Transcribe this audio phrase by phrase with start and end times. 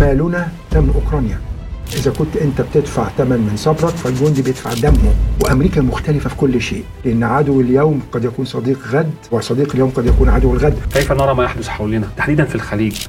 [0.00, 1.40] مالنا ثمن أوكرانيا.
[1.94, 5.14] إذا كنت أنت بتدفع ثمن من صبرك فالجندي بيدفع دمه.
[5.40, 10.06] وأمريكا مختلفة في كل شيء لأن عدو اليوم قد يكون صديق غد وصديق اليوم قد
[10.06, 10.78] يكون عدو الغد.
[10.92, 13.06] كيف نرى ما يحدث حولنا؟ تحديدا في الخليج.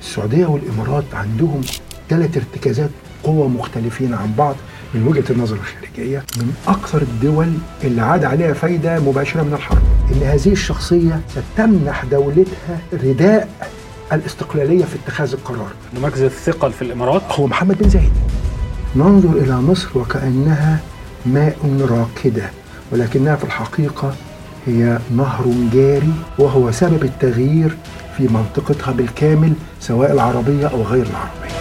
[0.00, 1.60] السعودية والإمارات عندهم
[2.08, 2.90] ثلاث ارتكازات
[3.24, 4.56] قوى مختلفين عن بعض
[4.94, 7.52] من وجهة النظر الخارجية من أكثر الدول
[7.84, 9.82] اللي عاد عليها فايدة مباشرة من الحرب.
[10.12, 13.48] إن هذه الشخصية ستمنح دولتها رداء
[14.12, 15.72] الاستقلالية في اتخاذ القرار.
[15.94, 17.22] نمكذ الثقل في الإمارات.
[17.32, 18.12] هو محمد بن زايد.
[18.96, 20.80] ننظر إلى مصر وكأنها
[21.26, 22.50] ماء راكدة
[22.92, 24.14] ولكنها في الحقيقة
[24.66, 27.76] هي نهر جاري وهو سبب التغيير
[28.16, 31.52] في منطقتها بالكامل سواء العربية أو غير العربية.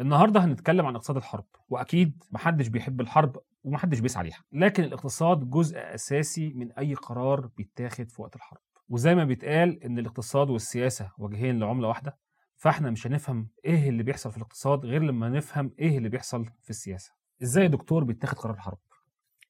[0.00, 4.44] النهارده هنتكلم عن اقتصاد الحرب وأكيد محدش بيحب الحرب ومحدش بيسعى ليها.
[4.52, 8.60] لكن الاقتصاد جزء أساسي من أي قرار بيتاخد في وقت الحرب.
[8.88, 12.18] وزي ما بيتقال إن الاقتصاد والسياسة وجهين لعملة واحدة
[12.56, 16.70] فإحنا مش هنفهم إيه اللي بيحصل في الاقتصاد غير لما نفهم إيه اللي بيحصل في
[16.70, 17.12] السياسة.
[17.42, 18.78] إزاي يا دكتور بيتاخد قرار الحرب؟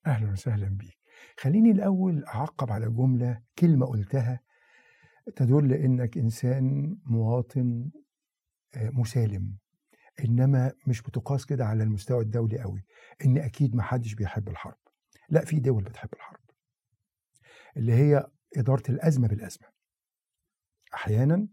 [0.07, 0.99] أهلا وسهلا بيك.
[1.39, 4.41] خليني الأول أعقب على جملة كلمة قلتها
[5.37, 7.91] تدل إنك إنسان مواطن
[8.77, 9.57] مسالم.
[10.25, 12.85] إنما مش بتقاس كده على المستوى الدولي قوي
[13.25, 14.79] إن أكيد ما حدش بيحب الحرب.
[15.29, 16.41] لا في دول بتحب الحرب.
[17.77, 19.69] اللي هي إدارة الأزمة بالأزمة.
[20.95, 21.49] أحيانا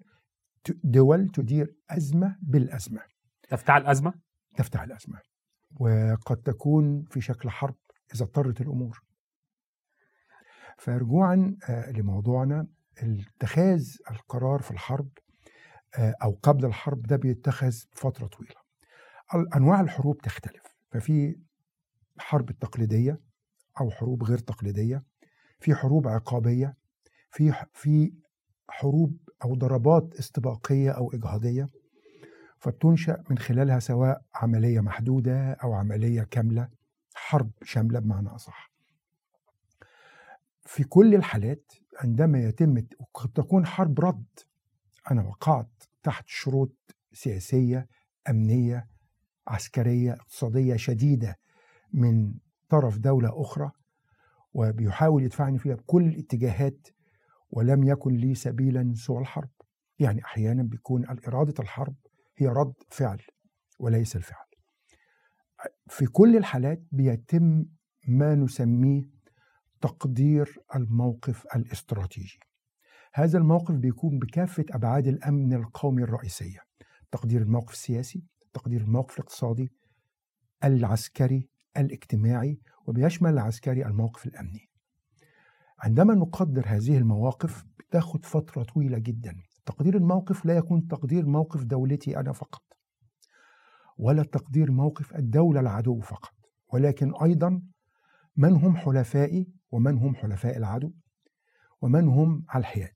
[0.83, 3.01] دول تدير أزمة بالأزمة.
[3.49, 4.13] تفتعل الأزمة؟
[4.57, 5.19] تفتح الأزمة.
[5.79, 7.75] وقد تكون في شكل حرب
[8.15, 9.01] إذا اضطرت الأمور.
[10.77, 12.67] فرجوعا لموضوعنا.
[12.97, 15.09] اتخاذ القرار في الحرب
[15.99, 18.55] أو قبل الحرب ده بيتخذ فترة طويلة.
[19.55, 20.63] أنواع الحروب تختلف.
[20.91, 21.39] ففي
[22.19, 23.19] حرب التقليديه
[23.81, 25.03] أو حروب غير تقليدية
[25.59, 26.77] في حروب عقابية
[27.31, 28.13] في في
[28.69, 31.69] حروب أو ضربات استباقية أو إجهاضية.
[32.57, 36.69] فبتنشأ من خلالها سواء عملية محدودة أو عملية كاملة
[37.15, 38.71] حرب شاملة بمعنى أصح.
[40.65, 42.79] في كل الحالات عندما يتم
[43.35, 44.25] تكون حرب رد
[45.11, 45.74] أنا وقعت
[46.05, 46.75] تحت شروط
[47.13, 47.87] سياسية
[48.29, 48.87] أمنية
[49.47, 51.39] عسكرية اقتصادية شديدة
[51.93, 52.33] من
[52.69, 53.71] طرف دولة أخرى
[54.53, 56.87] وبيحاول يدفعني فيها بكل الاتجاهات
[57.49, 59.49] ولم يكن لي سبيلا سوى الحرب.
[59.99, 61.95] يعني أحيانا بيكون إرادة الحرب
[62.37, 63.21] هي رد فعل
[63.79, 64.45] وليس الفعل.
[65.87, 67.65] في كل الحالات بيتم
[68.07, 69.09] ما نسميه
[69.81, 72.39] تقدير الموقف الاستراتيجي.
[73.17, 76.59] هذا الموقف بيكون بكافة أبعاد الأمن القومي الرئيسية.
[77.11, 79.71] تقدير الموقف السياسي تقدير الموقف الاقتصادي
[80.63, 84.69] العسكري الاجتماعي وبيشمل العسكري الموقف الأمني.
[85.79, 89.35] عندما نقدر هذه المواقف بتاخد فترة طويلة جدا.
[89.65, 92.63] تقدير الموقف لا يكون تقدير موقف دولتي أنا فقط
[93.97, 96.33] ولا تقدير موقف الدولة العدو فقط.
[96.73, 97.61] ولكن أيضا
[98.37, 100.93] من هم حلفائي ومن هم حلفاء العدو؟
[101.81, 102.94] ومن هم على الحياد؟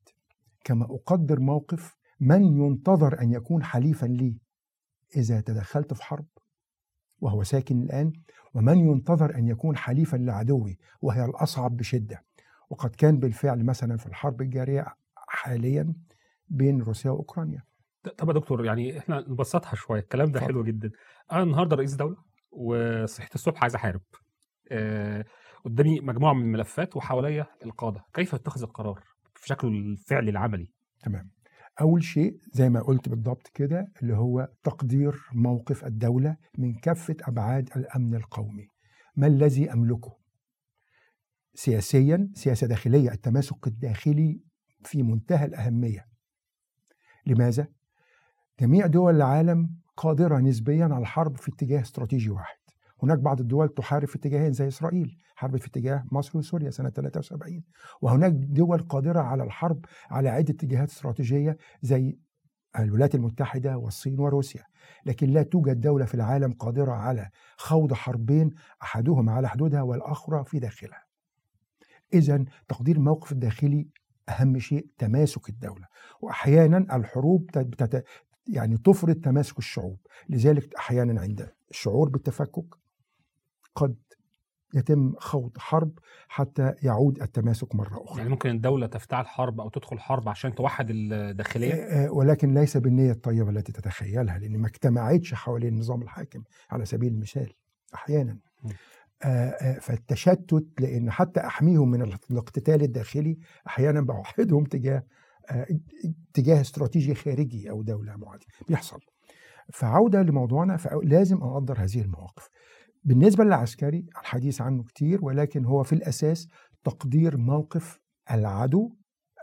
[0.63, 4.37] كما أقدر موقف من ينتظر أن يكون حليفا لي
[5.15, 6.25] إذا تدخلت في حرب
[7.19, 8.13] وهو ساكن الآن
[8.53, 12.23] ومن ينتظر أن يكون حليفا لعدوي وهي الأصعب بشدة.
[12.69, 15.93] وقد كان بالفعل مثلا في الحرب الجارية حاليا
[16.47, 17.63] بين روسيا وأوكرانيا.
[18.17, 19.99] طب يا دكتور يعني إحنا نبسطها شوية.
[19.99, 20.91] الكلام ده حلو جدا.
[21.31, 22.17] أنا النهارده رئيس دولة
[22.51, 24.01] وصحيت الصبح عايز أحارب.
[24.71, 25.25] آه
[25.65, 28.05] قدامي مجموعة من الملفات وحواليا القادة.
[28.13, 29.03] كيف اتخذ القرار؟
[29.39, 30.73] في شكله الفعلي العملي.
[31.03, 31.29] تمام.
[31.81, 37.69] أول شيء زي ما قلت بالضبط كده اللي هو تقدير موقف الدولة من كافة أبعاد
[37.75, 38.67] الأمن القومي.
[39.15, 40.17] ما الذي أملكه؟
[41.53, 44.41] سياسيا سياسة داخلية التماسك الداخلي
[44.85, 46.05] في منتهى الأهمية.
[47.25, 47.67] لماذا؟
[48.59, 52.58] جميع دول العالم قادرة نسبيا على الحرب في اتجاه استراتيجي واحد.
[53.03, 57.63] هناك بعض الدول تحارب في اتجاهين زي إسرائيل حربت في اتجاه مصر وسوريا سنة 73
[58.01, 62.17] وهناك دول قادرة على الحرب على عدة اتجاهات استراتيجية زي
[62.79, 64.63] الولايات المتحدة والصين وروسيا
[65.05, 68.49] لكن لا توجد دولة في العالم قادرة على خوض حربين
[68.83, 71.03] احدهما على حدودها والأخرى في داخلها
[72.13, 73.87] اذا تقدير الموقف الداخلي
[74.29, 75.87] أهم شيء تماسك الدولة
[76.21, 77.49] واحيانا الحروب.
[78.47, 79.97] يعني تفرض تماسك الشعوب
[80.29, 82.78] لذلك أحيانا عند الشعور بالتفكك
[83.75, 83.95] قد
[84.73, 88.17] يتم خوض حرب حتى يعود التماسك مرة أخرى.
[88.17, 93.49] يعني ممكن الدولة تفتعل حرب أو تدخل حرب عشان توحد الداخلية؟ ولكن ليس بالنية الطيبة
[93.49, 97.53] التي تتخيلها لأن ما اجتمعتش حوالين النظام الحاكم على سبيل المثال
[97.95, 98.37] أحيانا.
[99.23, 102.01] آه، آه، فالتشتت لأن حتى أحميهم من
[102.31, 103.37] الاقتتال الداخلي
[103.67, 105.03] أحيانا بوحدهم تجاه
[105.51, 105.67] آه،
[106.33, 108.47] تجاه استراتيجي خارجي أو دولة معادية.
[108.67, 108.99] بيحصل.
[109.73, 112.49] فعودة لموضوعنا فلازم أقدر هذه المواقف.
[113.03, 116.47] بالنسبة للعسكري الحديث عنه كتير ولكن هو في الأساس
[116.83, 117.99] تقدير موقف
[118.31, 118.95] العدو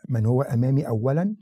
[0.08, 1.36] من هو أمامي اولا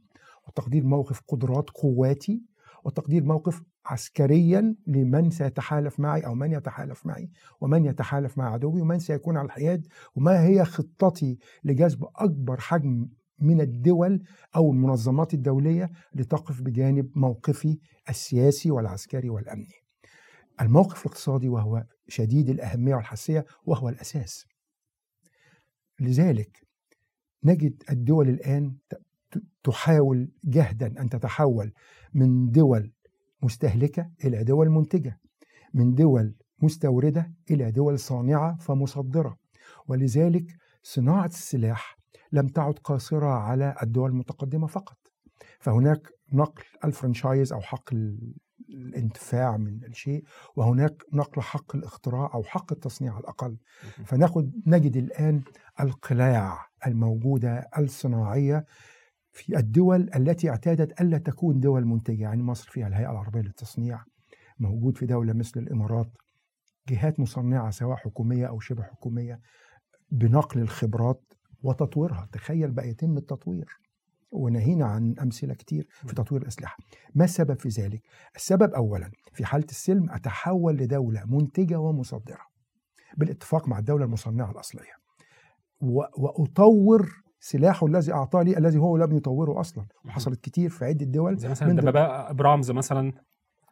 [0.48, 2.42] وتقدير موقف قدرات قواتي
[2.84, 7.30] وتقدير موقف عسكريا لمن سيتحالف معي أو من يتحالف معي
[7.60, 13.08] ومن يتحالف مع عدوي ومن سيكون على الحياد وما هي خطتي لجذب أكبر حجم
[13.38, 14.22] من الدول
[14.56, 17.78] أو المنظمات الدولية لتقف بجانب موقفي
[18.08, 19.83] السياسي والعسكري والأمني.
[20.60, 24.46] الموقف الاقتصادي وهو شديد الأهمية والحساسية وهو الأساس.
[26.00, 26.66] لذلك
[27.44, 28.76] نجد الدول الآن
[29.62, 31.72] تحاول جهدا أن تتحول
[32.14, 32.92] من دول
[33.42, 35.20] مستهلكة إلى دول منتجة
[35.74, 39.36] من دول مستوردة إلى دول صانعة فمصدرة
[39.88, 40.46] ولذلك
[40.82, 41.98] صناعة السلاح
[42.32, 44.98] لم تعد قاصرة على الدول المتقدمة فقط
[45.60, 47.90] فهناك نقل الفرنشايز أو حق
[48.68, 50.24] الانتفاع من الشيء
[50.56, 53.56] وهناك نقل حق الاختراع أو حق التصنيع على الأقل.
[54.04, 55.42] فناخد نجد الآن
[55.80, 58.64] القلاع الموجودة الصناعية
[59.32, 64.04] في الدول التي اعتادت ألا تكون دول منتجة يعني مصر فيها الهيئة العربية للتصنيع
[64.58, 66.10] موجود في دولة مثل الإمارات
[66.88, 69.40] جهات مصنعة سواء حكومية أو شبه حكومية
[70.10, 71.22] بنقل الخبرات
[71.62, 72.28] وتطويرها.
[72.32, 73.78] تخيل بقى يتم التطوير.
[74.34, 76.76] ونهينا عن أمثلة كتير في تطوير الأسلحة.
[77.14, 78.02] ما السبب في ذلك؟
[78.36, 82.40] السبب أولا في حالة السلم أتحول لدولة منتجة ومصدرة
[83.16, 84.92] بالاتفاق مع الدولة المصنعة الأصلية.
[86.18, 87.08] وأطور
[87.40, 91.48] سلاحه الذي اعطاه لي الذي هو لم يطوره أصلا وحصلت كتير في عدة دول زي
[91.48, 92.32] مثلا دبابة.
[92.32, 93.12] برامز مثلا.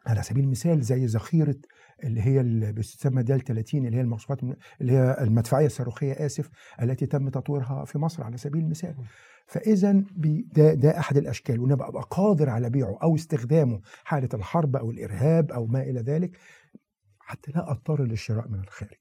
[0.05, 1.55] على سبيل المثال زي ذخيرة
[2.03, 4.39] اللي هي اللي بتسمى دال 30 اللي هي المقصوفات
[4.81, 6.49] اللي هي المدفعية الصاروخية آسف
[6.81, 8.95] التي تم تطويرها في مصر على سبيل المثال.
[9.47, 10.03] فإذا
[10.55, 11.59] ده ده أحد الأشكال.
[11.59, 16.37] وان ابقى قادر على بيعه أو استخدامه حالة الحرب أو الإرهاب أو ما إلى ذلك
[17.19, 18.97] حتى لا أضطر للشراء من الخارج.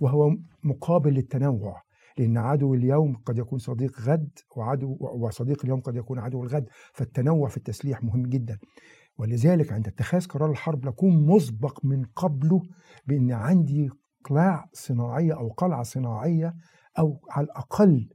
[0.00, 1.82] وهو مقابل للتنوع
[2.18, 6.68] لأن عدو اليوم قد يكون صديق غد وعدو وصديق اليوم قد يكون عدو الغد.
[6.92, 8.58] فالتنوع في التسليح مهم جدا.
[9.18, 12.62] ولذلك عند اتخاذ قرار الحرب نكون مسبق من قبله
[13.06, 13.90] بأن عندي
[14.24, 16.54] قلاع صناعية أو قلعة صناعية
[16.98, 18.08] أو على الأقل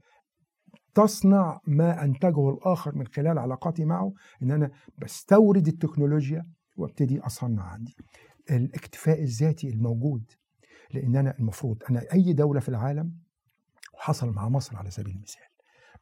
[0.93, 4.13] تصنع ما أنتجه الآخر من خلال علاقاتي معه
[4.43, 6.45] إن أنا بستورد التكنولوجيا
[6.77, 7.95] وأبتدي أصنع عندي.
[8.51, 10.31] الاكتفاء الذاتي الموجود
[10.93, 13.13] لأن أنا المفروض أنا أي دولة في العالم
[13.93, 15.47] وحصل مع مصر على سبيل المثال.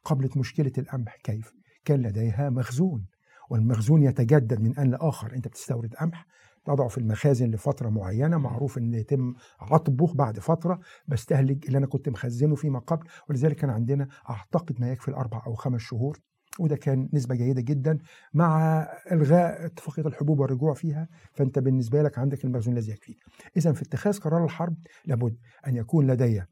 [0.04, 1.52] قبلت مشكلة القمح كيف؟
[1.84, 3.06] كان لديها مخزون.
[3.50, 5.34] والمخزون يتجدد من آن لآخر.
[5.34, 6.26] أنت بتستورد قمح
[6.64, 8.38] تضعه في المخازن لفترة معينة.
[8.38, 13.06] معروف أن يتم عطبه بعد فترة بستهلك اللي أنا كنت مخزنه فيما قبل.
[13.28, 16.18] ولذلك كان عندنا أعتقد ما يكفي الأربع أو خمس شهور.
[16.58, 17.98] وده كان نسبة جيدة جدا.
[18.34, 23.18] مع إلغاء اتفاقية الحبوب والرجوع فيها فأنت بالنسبة لك عندك المخزون الذي يكفيك
[23.56, 25.36] إذا في اتخاذ قرار الحرب لابد
[25.66, 26.42] أن يكون لدي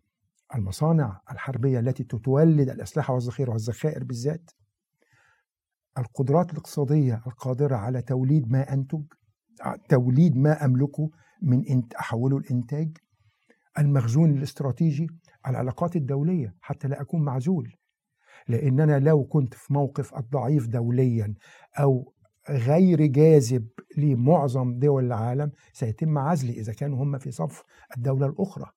[0.54, 4.50] المصانع الحربية التي تتولد الأسلحة والذخيرة والذخائر بالذات.
[5.98, 9.02] القدرات الاقتصادية القادرة على توليد ما أنتج
[9.88, 11.10] توليد ما أملكه
[11.43, 12.96] من أحوله لإنتاج
[13.78, 15.06] المخزون الاستراتيجي
[15.46, 17.72] العلاقات الدولية حتى لا أكون معزول.
[18.48, 21.35] لأن أنا لو كنت في موقف الضعيف دوليا
[21.78, 22.12] أو
[22.50, 27.62] غير جاذب لمعظم دول العالم سيتم عزلي إذا كانوا هم في صف
[27.97, 28.70] الدولة الأخرى.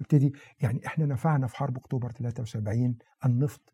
[0.00, 3.72] نبتدي يعني إحنا نفعنا في حرب أكتوبر 73 النفط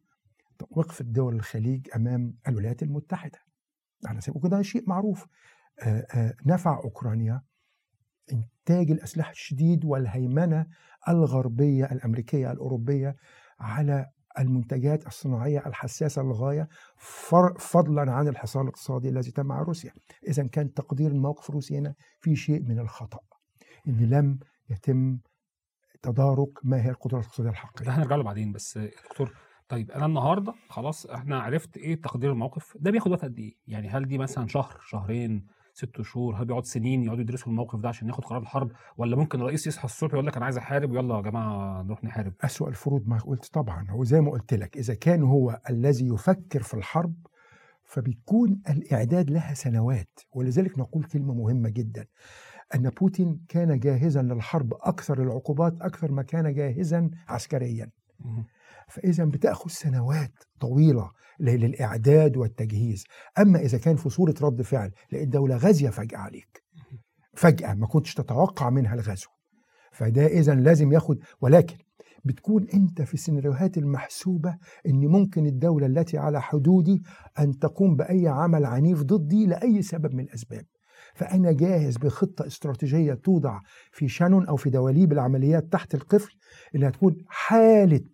[0.70, 3.38] وقفت دول الخليج أمام الولايات المتحدة.
[4.06, 5.26] على سبيل وكده شيء معروف.
[5.82, 7.42] آآ آآ نفع أوكرانيا
[8.32, 10.66] إنتاج الأسلحة الشديد والهيمنة
[11.08, 13.16] الغربية الأمريكية الأوروبية
[13.60, 14.06] على
[14.38, 16.68] المنتجات الصناعية الحساسة للغاية
[17.58, 19.92] فضلا عن الحصار الاقتصادي الذي تم مع روسيا.
[20.28, 23.20] اذا كان تقدير الموقف الروسي هنا في شيء من الخطأ
[23.88, 24.38] إن لم
[24.70, 25.18] يتم
[26.02, 27.86] تدارك ما هي القدرات الاقتصادية الحقيقية.
[27.86, 29.34] ده هنرجع له بعدين بس دكتور
[29.68, 33.88] طيب أنا النهارده خلاص إحنا عرفت إيه تقدير الموقف ده بياخد وقت قد إيه؟ يعني
[33.88, 38.08] هل دي مثلا شهر شهرين ست شهور؟ هل بيقعد سنين يقعدوا يدرسوا الموقف ده عشان
[38.08, 41.20] ياخد قرار الحرب؟ ولا ممكن الرئيس يصحى الصبح يقول لك أنا عايز أحارب ويلا يا
[41.20, 45.22] جماعة نروح نحارب؟ اسوء الفروض ما قلت طبعا هو زي ما قلت لك إذا كان
[45.22, 47.14] هو الذي يفكر في الحرب
[47.84, 52.06] فبيكون الإعداد لها سنوات ولذلك نقول كلمة مهمة جدا.
[52.75, 57.90] أن بوتين كان جاهزا للحرب أكثر العقوبات أكثر ما كان جاهزا عسكريا.
[58.88, 63.04] فإذا بتأخذ سنوات طويلة للإعداد والتجهيز.
[63.38, 66.64] أما إذا كان في صورة رد فعل لقيت دولة غازية فجأة عليك.
[67.35, 69.28] فجأة ما كنتش تتوقع منها الغزو.
[69.92, 71.76] فده إذا لازم ياخد ولكن
[72.25, 77.02] بتكون أنت في السيناريوهات المحسوبة إن ممكن الدولة التي على حدودي
[77.38, 80.64] أن تقوم بأي عمل عنيف ضدي لأي سبب من الأسباب.
[81.14, 83.61] فأنا جاهز بخطة استراتيجية توضع
[83.92, 86.37] في شانون أو في دواليب العمليات تحت القفل
[86.75, 88.04] إنها تكون حالة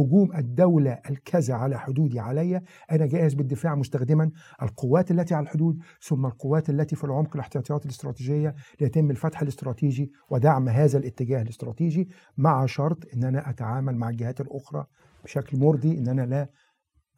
[0.00, 4.30] هجوم الدولة الكذا على حدودي علي أنا جاهز بالدفاع مستخدما
[4.62, 10.68] القوات التي على الحدود ثم القوات التي في العمق الاحتياطيات الاستراتيجية ليتم الفتح الاستراتيجي ودعم
[10.68, 14.86] هذا الاتجاه الاستراتيجي مع شرط أن أنا أتعامل مع الجهات الأخرى
[15.24, 16.48] بشكل مرضي أن أنا لا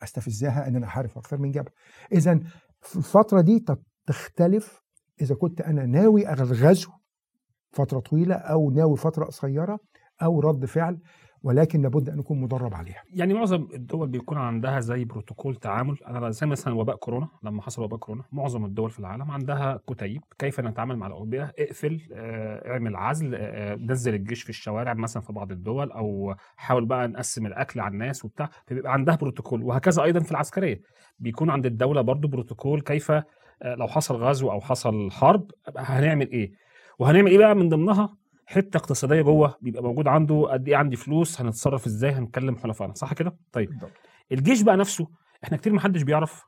[0.03, 1.73] أستفزها أن أنا أحارب أكثر من جبهة.
[2.13, 2.41] إذا
[2.81, 3.65] في الفترة دي
[4.07, 4.83] تختلف
[5.21, 6.91] إذا كنت أنا ناوي الغزو
[7.73, 9.79] فترة طويلة أو ناوي فترة قصيرة
[10.23, 11.01] أو رد فعل
[11.43, 13.03] ولكن لابد أن يكون مدرب عليها.
[13.15, 15.97] يعني معظم الدول بيكون عندها زي بروتوكول تعامل.
[16.09, 20.23] أنا زي مثلا وباء كورونا لما حصل وباء كورونا معظم الدول في العالم عندها كتيب
[20.39, 25.33] كيف نتعامل مع الاوبئه اقفل آه اعمل عزل آه نزل الجيش في الشوارع مثلا في
[25.33, 28.51] بعض الدول أو حاول بقى نقسم الأكل على الناس وبتاع.
[28.67, 30.81] فبيبقى عندها بروتوكول وهكذا أيضا في العسكرية.
[31.19, 33.13] بيكون عند الدولة برضو بروتوكول كيف
[33.65, 36.53] لو حصل غزو أو حصل حرب هنعمل إيه؟
[36.99, 38.17] وهنعمل إيه بقى من ضمنها؟
[38.53, 43.13] حتة اقتصادية جوه بيبقى موجود عنده قد إيه عندي فلوس هنتصرف إزاي هنكلم حلفائنا صح
[43.13, 43.71] كده؟ طيب.
[44.33, 45.09] الجيش بقى نفسه
[45.45, 46.45] إحنا كتير محدش بيعرف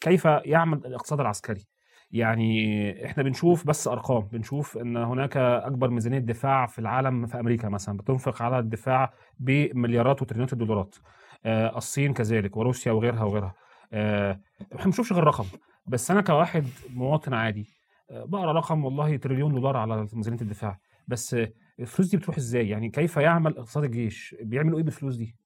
[0.00, 1.66] كيف يعمل الاقتصاد العسكري.
[2.10, 7.68] يعني إحنا بنشوف بس أرقام بنشوف إن هناك أكبر ميزانية دفاع في العالم في أمريكا
[7.68, 10.96] مثلا بتنفق على الدفاع بمليارات وتريليونات الدولارات.
[11.44, 13.54] آه الصين كذلك وروسيا وغيرها وغيرها.
[13.92, 15.44] آه إحنا ما بنشوفش غير رقم.
[15.86, 16.64] بس أنا كواحد
[16.94, 17.66] مواطن عادي
[18.10, 20.78] آه بقرأ رقم والله تريليون دولار على ميزانية الدفاع.
[21.08, 21.36] بس
[21.80, 25.36] الفلوس دي بتروح إزاي؟ يعني كيف يعمل اقتصاد الجيش؟ بيعملوا إيه بالفلوس دي؟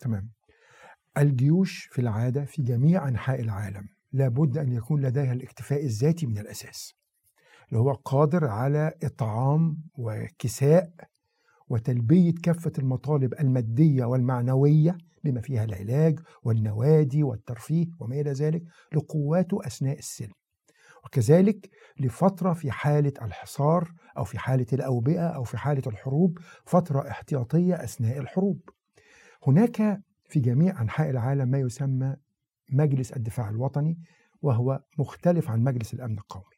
[0.00, 0.30] تمام.
[1.18, 6.94] الجيوش في العادة في جميع أنحاء العالم لابد أن يكون لديها الاكتفاء الذاتي من الأساس
[7.68, 10.90] اللي هو قادر على إطعام وكساء
[11.68, 18.62] وتلبية كافة المطالب المادية والمعنوية بما فيها العلاج والنوادي والترفيه وما إلى ذلك
[18.94, 20.32] لقواته أثناء السلم.
[21.06, 21.70] وكذلك
[22.00, 28.18] لفترة في حالة الحصار أو في حالة الأوبئة أو في حالة الحروب فترة احتياطية أثناء
[28.18, 28.60] الحروب.
[29.46, 32.16] هناك في جميع أنحاء العالم ما يسمى
[32.72, 33.98] مجلس الدفاع الوطني
[34.42, 36.56] وهو مختلف عن مجلس الأمن القومي.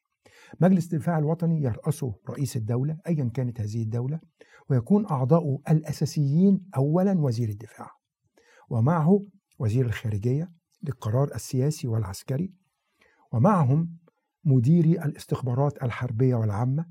[0.60, 4.20] مجلس الدفاع الوطني يرأسه رئيس الدولة أيا كانت هذه الدولة
[4.70, 7.90] ويكون أعضاؤه الأساسيين أولا وزير الدفاع.
[8.70, 9.24] ومعه
[9.58, 10.52] وزير الخارجية
[10.82, 12.52] للقرار السياسي والعسكري
[13.32, 13.98] ومعهم
[14.48, 16.86] مديري الاستخبارات الحربية والعامة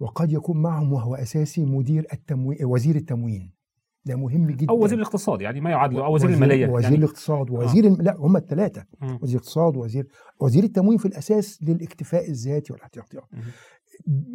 [0.00, 3.52] وقد يكون معهم وهو أساسي مدير التموين وزير التموين.
[4.04, 4.70] ده مهم جدا.
[4.70, 7.88] أو وزير الاقتصاد يعني ما يعادل أو وزير, وزير المالية وزير يعني الاقتصاد ووزير آه.
[7.88, 10.06] لا هم الثلاثه وزير الاقتصاد وزير
[10.40, 13.24] وزير التموين في الأساس للاكتفاء الذاتي والاحتياطيات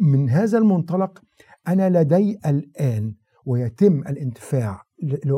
[0.00, 1.22] من هذا المنطلق
[1.68, 3.14] أنا لدي الآن
[3.46, 4.82] ويتم الانتفاع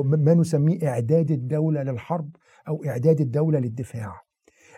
[0.05, 2.37] ما نسميه إعداد الدولة للحرب
[2.69, 4.30] أو إعداد الدولة للدفاع.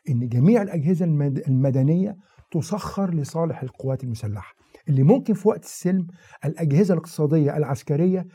[0.09, 1.05] إن جميع الأجهزة
[1.49, 2.17] المدنية
[2.51, 4.55] تسخر لصالح القوات المسلحة.
[4.89, 6.07] اللي ممكن في وقت السلم
[6.45, 8.27] الأجهزة الاقتصادية العسكرية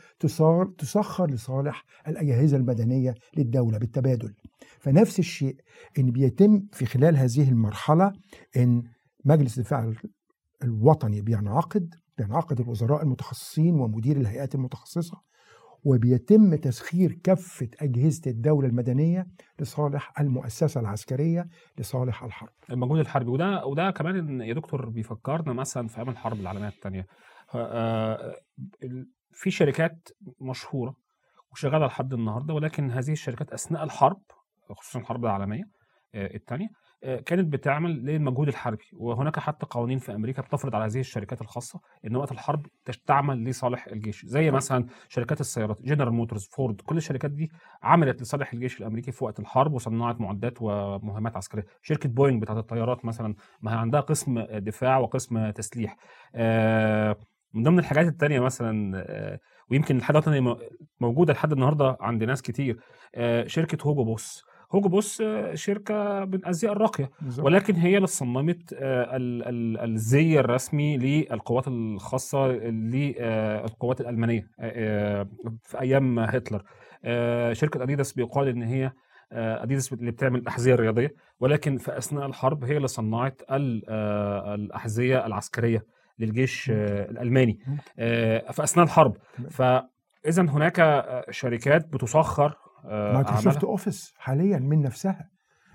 [0.78, 4.34] تسخر لصالح الأجهزة المدنية للدولة بالتبادل.
[4.78, 5.56] فنفس الشيء
[5.98, 8.12] إن بيتم في خلال هذه المرحلة
[8.56, 8.82] إن
[9.24, 9.92] مجلس الدفاع
[10.64, 15.27] الوطني بينعقد بينعقد الوزراء المتخصصين ومدير الهيئات المتخصصة
[15.84, 19.26] وبيتم تسخير كافة أجهزة الدولة المدنية
[19.60, 22.50] لصالح المؤسسة العسكرية لصالح الحرب.
[22.70, 27.06] المجهود الحربي وده وده كمان يا دكتور بيفكرنا مثلا في أيام الحرب العالمية الثانية
[29.32, 30.08] في شركات
[30.40, 30.96] مشهورة
[31.52, 34.22] وشغالة لحد النهارده ولكن هذه الشركات أثناء الحرب
[34.70, 35.64] خصوصا الحرب العالمية
[36.14, 36.68] الثانية
[37.02, 38.84] كانت بتعمل للمجهود الحربي.
[38.92, 42.66] وهناك حتى قوانين في أمريكا بتفرض على هذه الشركات الخاصة إن وقت الحرب
[43.06, 44.26] تعمل لصالح الجيش.
[44.26, 47.50] زي مثلا شركات السيارات General Motors Ford كل الشركات دي
[47.82, 51.66] عملت لصالح الجيش الأمريكي في وقت الحرب وصنعت معدات ومهمات عسكرية.
[51.82, 55.96] شركة بوينج بتاعت الطيارات مثلا ما هي عندها قسم دفاع وقسم تسليح.
[57.54, 59.38] من ضمن الحاجات التانية مثلا
[59.70, 60.56] ويمكن لحد دلوقتي
[61.00, 62.80] موجودة لحد النهارده عند ناس كتير
[63.46, 64.44] شركة هوجو بوس
[64.74, 65.22] هوجو بوس
[65.54, 67.10] شركة من الازياء الراقية.
[67.20, 67.46] بالزبط.
[67.46, 68.74] ولكن هي اللي صممت
[69.82, 74.50] الزي الرسمي للقوات الخاصة للقوات الألمانية
[75.62, 76.62] في أيام هتلر.
[77.52, 78.92] شركة أديداس بيقال إن هي
[79.32, 85.84] أديداس اللي بتعمل الاحذيه الرياضيه ولكن في أثناء الحرب هي اللي صنعت الأحذية العسكرية
[86.18, 87.58] للجيش الألماني.
[88.52, 89.16] في أثناء الحرب.
[89.50, 92.56] فاذا هناك شركات بتسخر
[92.88, 95.30] Microsoft Office حاليا من نفسها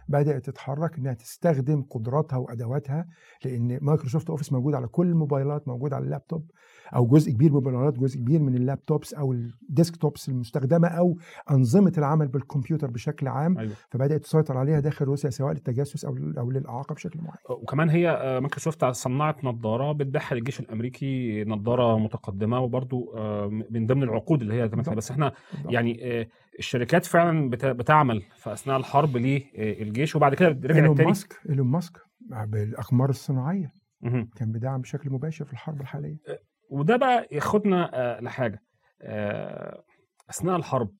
[0.08, 3.08] بدأت تتحرك إنها تستخدم قدراتها وأدواتها
[3.46, 6.51] لأن Microsoft Office موجود على كل الموبايلات موجود على اللابتوب.
[6.96, 11.18] أو جزء كبير من الموبايلات جزء كبير من ال laptops أو ال desktops المستخدمة أو
[11.52, 13.58] أنظمة العمل بالكمبيوتر بشكل عام.
[13.58, 13.74] أيوه.
[13.90, 17.38] فبدأت تسيطر عليها داخل روسيا سواء للتجسس أو أو للأعاقة بشكل معين.
[17.50, 24.04] وكمان هي آه، مايكروسوفت صنعت نظارة بتبيعها للجيش الأمريكي نظارة متقدمة وبرضو آه، من ضمن
[24.04, 24.94] العقود اللي هي تمتها.
[24.96, 25.32] بس إحنا.
[25.66, 26.00] يعني
[26.60, 31.08] الشركات فعلا بت- بتعمل في أثناء الحرب للجيش وبعد كده رجعت إيلون تاني.
[31.08, 31.98] ماسك إيلون ماسك
[32.48, 33.72] بالأقمار الصناعية.
[34.36, 36.18] كان بيدعم بشكل مباشر في الحرب الحالية.
[36.74, 38.63] وده بقى ياخدنا آه، لحاجة
[39.01, 39.84] آه،
[40.30, 40.96] أثناء الحرب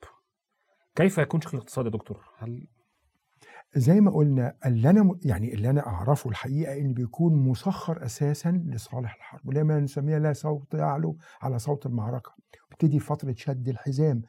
[0.96, 2.68] كيف يكون شكل الاقتصاد يا دكتور؟ هل
[3.75, 9.15] زي ما قلنا اللي أنا يعني اللي أنا أعرفه الحقيقة إن بيكون مسخر أساسا لصالح
[9.15, 12.32] الحرب ولما ما نسميها لا صوت يعلو على صوت المعركة.
[12.72, 14.22] بتدي فترة شد الحزام.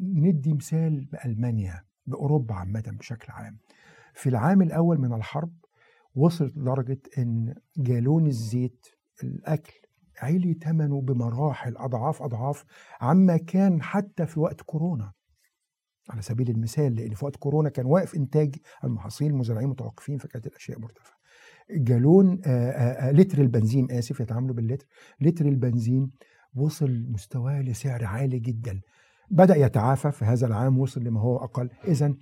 [0.00, 3.58] ندي مثال بألمانيا بأوروبا عامة بشكل عام.
[4.14, 5.52] في العام الأول من الحرب
[6.14, 8.86] وصلت لدرجة إن جالون الزيت
[9.22, 9.83] الأكل
[10.22, 12.64] عالي ثمنه بمراحل أضعاف أضعاف
[13.00, 15.12] عما كان حتى في وقت كورونا.
[16.10, 18.54] على سبيل المثال لأن في وقت كورونا كان واقف إنتاج
[18.84, 21.14] المحاصيل المزارعين متوقفين فكانت الأشياء مرتفعة.
[21.70, 24.86] جالون آآ آآ لتر البنزين آسف يتعاملوا باللتر
[25.20, 26.10] لتر البنزين
[26.54, 28.80] وصل مستواه لسعر عالي جدا.
[29.30, 31.70] بدأ يتعافى في هذا العام وصل لما هو أقل.
[31.84, 32.14] اذا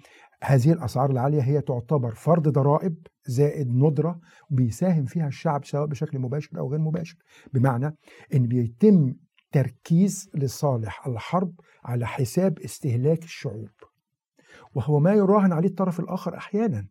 [0.45, 2.97] هذه الأسعار العالية هي تعتبر فرض ضرائب
[3.27, 4.21] زائد ندرة
[4.51, 7.17] بيساهم فيها الشعب سواء بشكل مباشر أو غير مباشر.
[7.53, 7.97] بمعنى
[8.35, 9.15] إن بيتم
[9.53, 11.53] تركيز لصالح الحرب
[11.85, 13.71] على حساب استهلاك الشعوب.
[14.75, 16.87] وهو ما يراهن عليه الطرف الآخر أحيانا.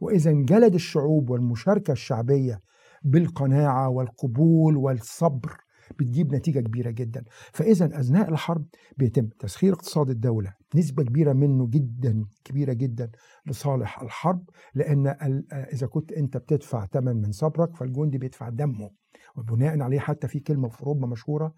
[0.00, 2.60] وإذا انجلد الشعوب والمشاركة الشعبية
[3.02, 5.56] بالقناعة والقبول والصبر
[5.98, 7.24] بتجيب نتيجة كبيرة جدا.
[7.52, 8.66] فإذا أثناء الحرب
[8.96, 13.10] بيتم تسخير اقتصاد الدولة نسبة كبيرة منه جدا كبيرة جدا
[13.46, 18.90] لصالح الحرب لأن ال- إذا كنت أنت بتدفع ثمن من صبرك فالجندي بيدفع دمه.
[19.36, 21.54] وبناء عليه حتى في كلمة في أوروبا مشهورة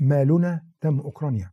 [0.00, 1.50] مالنا دم أوكرانيا.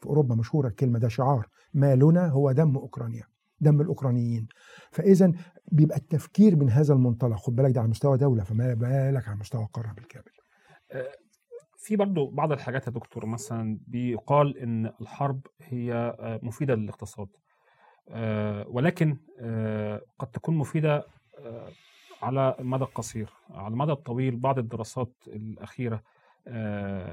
[0.00, 3.22] في أوروبا مشهورة الكلمة ده شعار مالنا هو دم أوكرانيا
[3.60, 4.46] دم الأوكرانيين.
[4.90, 5.32] فإذا
[5.72, 9.68] بيبقى التفكير من هذا المنطلق خد بالك ده على مستوى دولة فما بالك على مستوى
[9.72, 10.24] قارة بالكامل.
[11.86, 17.28] في برضو بعض الحاجات يا دكتور مثلا بيقال إن الحرب هي آه، مفيدة للاقتصاد
[18.08, 21.06] آه، ولكن آه، قد تكون مفيدة
[22.22, 23.30] على المدى القصير.
[23.50, 26.02] على المدى الطويل بعض الدراسات الأخيرة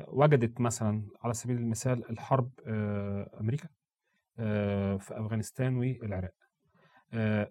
[0.08, 2.52] وجدت مثلا على سبيل المثال الحرب
[3.42, 3.68] أمريكا
[4.98, 6.34] في أفغانستان والعراق.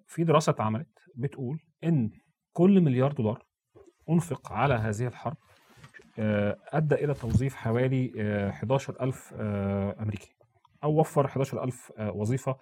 [0.07, 2.11] في دراسة اتعملت بتقول إن
[2.53, 3.47] كل مليار دولار
[4.11, 5.37] أنفق على هذه الحرب
[6.19, 10.37] أدى إلى توظيف حوالي آه، 11000 آه، أمريكي
[10.85, 12.57] أو وفر 11000 آه، وظيفة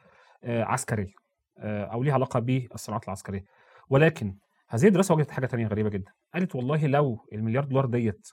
[0.45, 1.13] آه، عسكرية
[1.59, 3.45] آه، أو ليها علاقة بالصناعات العسكرية.
[3.91, 4.37] ولكن
[4.69, 6.13] هذه الدراسة وجدت حاجة تانية غريبة جدا.
[6.35, 8.29] قالت والله لو المليار دولار ديت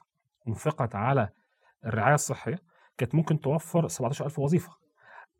[0.47, 1.29] انفقت على
[1.85, 2.59] الرعاية الصحية
[2.97, 4.71] كانت ممكن توفر 17000 وظيفة.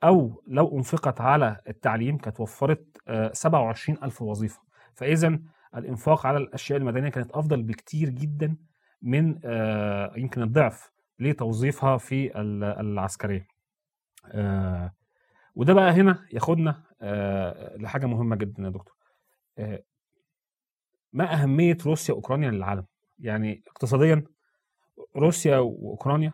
[0.03, 4.59] أو لو انفقت على التعليم كانت وفرت آه، 27000 وظيفة.
[4.95, 5.39] فاذا
[5.75, 8.55] الإنفاق على الأشياء المدنية كانت أفضل بكتير جدا
[9.01, 13.47] من آه، يمكن الضعف لتوظيفها في ال- العسكرية.
[14.25, 14.93] آه،
[15.55, 18.97] وده بقى هنا ياخدنا آه، لحاجة مهمة جدا يا دكتور.
[21.13, 22.85] ما أهمية روسيا وأوكرانيا للعالم؟
[23.19, 24.23] يعني اقتصاديا
[25.15, 26.33] روسيا وأوكرانيا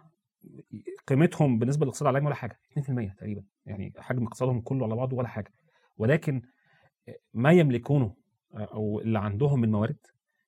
[1.08, 3.44] قيمتهم بالنسبة للاقتصاد العالمي ولا حاجة؟ 2% تقريبا.
[3.66, 5.52] يعني حجم اقتصادهم كله على بعضه ولا حاجة.
[5.98, 6.42] ولكن
[7.34, 8.16] ما يملكونه
[8.54, 9.98] أو اللي عندهم من موارد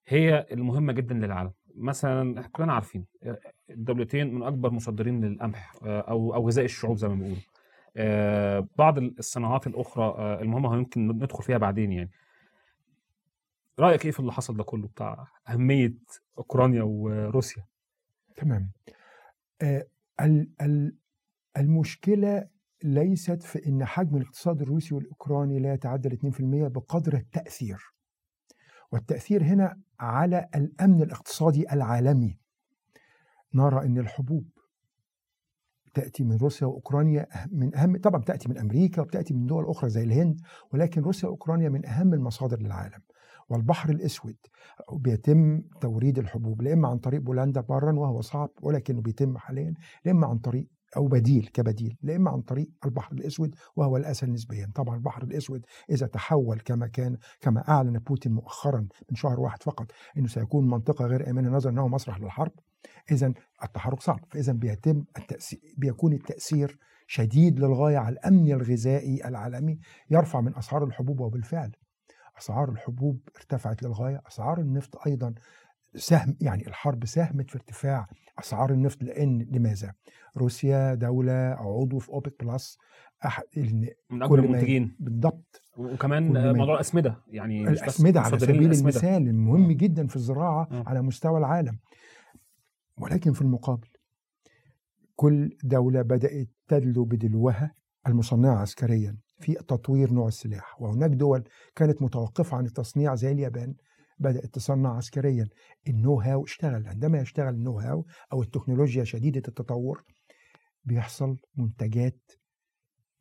[0.07, 1.51] هي المهمة جدا للعالم.
[1.75, 3.05] مثلا كلنا عارفين
[3.69, 7.37] الدولتين من أكبر مصدرين للقمح أو أو غذاء الشعوب زي ما بيقولوا.
[7.97, 12.09] آه، بعض الصناعات الأخرى آه، المهمه يمكن ندخل فيها بعدين يعني.
[13.79, 15.93] رأيك إيه في اللي حصل ده كله بتاع أهمية
[16.37, 17.63] أوكرانيا وروسيا؟
[18.35, 18.71] تمام.
[19.61, 19.87] آه
[20.21, 20.95] ال- ال-
[21.57, 22.47] المشكلة
[22.83, 27.94] ليست في أن حجم الاقتصاد الروسي والأوكراني لا يتعدى ال 2% بقدر التأثير.
[28.95, 32.39] والتأثير هنا على الأمن الاقتصادي العالمي.
[33.53, 34.49] نرى أن الحبوب
[35.93, 39.89] تأتي من روسيا وأوكرانيا أه- من أهم طبعا تأتي من أمريكا وبتأتي من دول أخرى
[39.89, 40.41] زي الهند
[40.73, 42.99] ولكن روسيا وأوكرانيا من أهم المصادر للعالم.
[43.49, 44.35] والبحر الأسود
[44.93, 49.73] بيتم توريد الحبوب لا إما عن طريق بولندا برا وهو صعب ولكنه بيتم حاليا
[50.05, 54.31] لا إما عن طريق أو بديل كبديل لا إما عن طريق البحر الأسود وهو الأسهل
[54.31, 54.71] نسبيا.
[54.75, 59.91] طبعا البحر الأسود إذا تحول كما كان كما أعلن بوتين مؤخرا من شهر واحد فقط
[60.17, 62.51] أنه سيكون منطقة غير آمنة نظرا أنه مسرح للحرب
[63.11, 66.77] إذا التحرك صعب فإذا بيتم التأثير بيكون التأثير
[67.07, 69.79] شديد للغاية على الأمن الغذائي العالمي
[70.09, 71.71] يرفع من أسعار الحبوب وبالفعل
[72.37, 75.33] أسعار الحبوب ارتفعت للغاية أسعار النفط أيضا
[75.95, 78.07] سهم يعني الحرب ساهمت في ارتفاع
[78.39, 79.93] أسعار النفط لأن لماذا؟
[80.37, 82.77] روسيا دولة عضو في أوبك بلس
[83.25, 83.41] أح...
[84.11, 88.89] من أكبر المنتجين بالضبط وكمان موضوع الأسمدة يعني الأسمدة على سبيل الأسمدة.
[88.89, 89.71] المثال مهم.
[89.71, 90.83] جدا في الزراعة آه.
[90.87, 91.79] على مستوى العالم
[92.97, 93.87] ولكن في المقابل
[95.15, 97.71] كل دولة بدأت تدلو بدلوها
[98.07, 101.43] المصنعة عسكريا في تطوير نوع السلاح وهناك دول
[101.75, 103.75] كانت متوقفة عن التصنيع زي اليابان
[104.17, 105.47] بدات تصنع عسكريا.
[105.87, 110.03] ال know-how اشتغل عندما يشتغل ال know-how أو التكنولوجيا شديدة التطور
[110.83, 112.31] بيحصل منتجات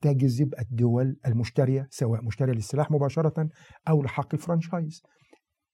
[0.00, 3.48] تجذب الدول المشترية سواء مشترية للسلاح مباشرة
[3.88, 5.02] أو لحق ال franchise.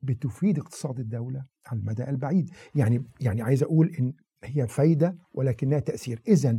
[0.03, 2.51] بتفيد اقتصاد الدولة على المدى البعيد.
[2.75, 4.13] يعني يعني عايز أقول إن
[4.45, 6.23] هي فايدة ولكنها تأثير.
[6.29, 6.59] اذا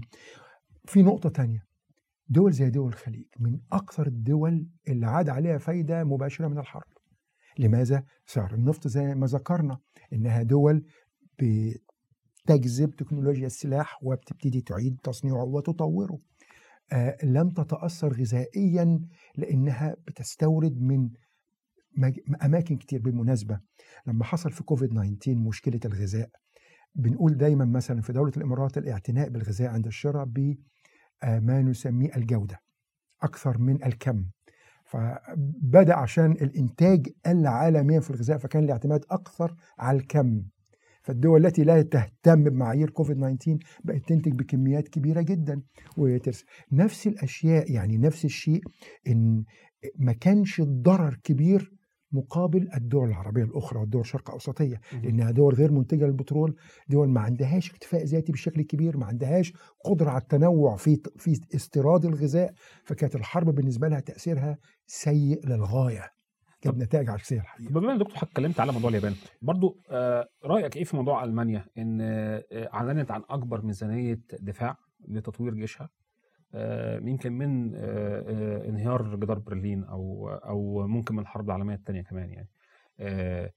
[0.85, 1.63] في نقطة تانية.
[2.27, 6.91] دول زي دول الخليج من أكثر الدول اللي عاد عليها فايدة مباشرة من الحرب.
[7.59, 9.77] لماذا سعر النفط؟ زي ما ذكرنا
[10.13, 10.85] إنها دول
[11.39, 16.19] بتجذب تكنولوجيا السلاح وبتبتدي تعيد تصنيعه وتطوره.
[16.93, 18.99] آه لم تتأثر غذائيا
[19.37, 21.09] لأنها بتستورد من
[22.43, 23.59] أماكن كتير بالمناسبة.
[24.07, 26.29] لما حصل في كوفيد 19 مشكلة الغذاء
[26.95, 32.59] بنقول دايما مثلا في دولة الإمارات الاعتناء بالغذاء عند الشراء بما نسميه الجودة
[33.21, 34.25] أكثر من الكم.
[34.91, 40.43] فبدأ عشان الإنتاج قل عالميا في الغذاء فكان الاعتماد أكثر على الكم.
[41.01, 45.61] فالدول التي لا تهتم بمعايير كوفيد 19 بقت تنتج بكميات كبيرة جدا.
[45.97, 48.61] وترس نفس الأشياء يعني نفس الشيء
[49.07, 49.43] إن
[49.99, 51.71] ما كانش الضرر كبير
[52.13, 54.81] مقابل الدول العربية الأخرى والدول الشرق الأوسطية.
[55.03, 56.55] لأنها دول غير منتجة للبترول
[56.89, 59.53] دول ما عندهاش اكتفاء ذاتي بالشكل الكبير ما عندهاش
[59.85, 66.09] قدرة على التنوع في في استيراد الغذاء فكانت الحرب بالنسبة لها تأثيرها سيء للغاية.
[66.61, 67.71] كانت نتائج عكسية الحقيقة.
[67.71, 71.65] بما إن دكتور حضرتك اتكلمت على موضوع اليابان برضو آه، رأيك إيه في موضوع ألمانيا؟
[71.77, 72.43] إن آه،
[72.73, 75.89] إعلنت عن أكبر ميزانية دفاع لتطوير جيشها؟
[77.03, 77.79] يمكن من آه،
[78.27, 82.49] آه، انهيار جدار برلين أو أو ممكن من الحرب العالمية الثانية كمان يعني.
[82.99, 83.51] آه،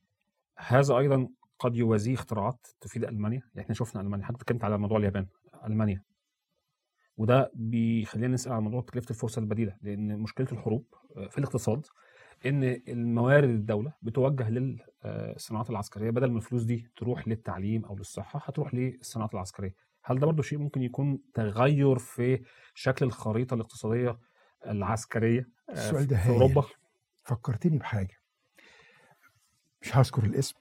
[0.59, 1.29] هذا أيضا
[1.59, 3.43] قد يوازيه اختراعات تفيد ألمانيا.
[3.55, 5.27] يعني إحنا شفنا ألمانيا حضرتك اتكلمت على موضوع اليابان
[5.67, 6.03] ألمانيا.
[7.17, 11.87] وده بيخلينا نسأل على موضوع تكلفة الفرصة البديلة لأن مشكلة الحروب آه، في الاقتصاد
[12.47, 16.11] إن الموارد الدولة بتوجه للصناعات العسكرية.
[16.11, 19.75] بدل ما الفلوس دي تروح للتعليم أو للصحة هتروح للصناعات العسكرية.
[20.05, 24.19] هل ده برضو شيء ممكن يكون تغير في شكل الخريطة الاقتصادية
[24.67, 26.29] العسكرية آه، السؤال ده في.
[26.29, 26.65] أوروبا
[27.25, 28.17] فكرتني بحاجة
[29.83, 30.57] مش هذكر الاسم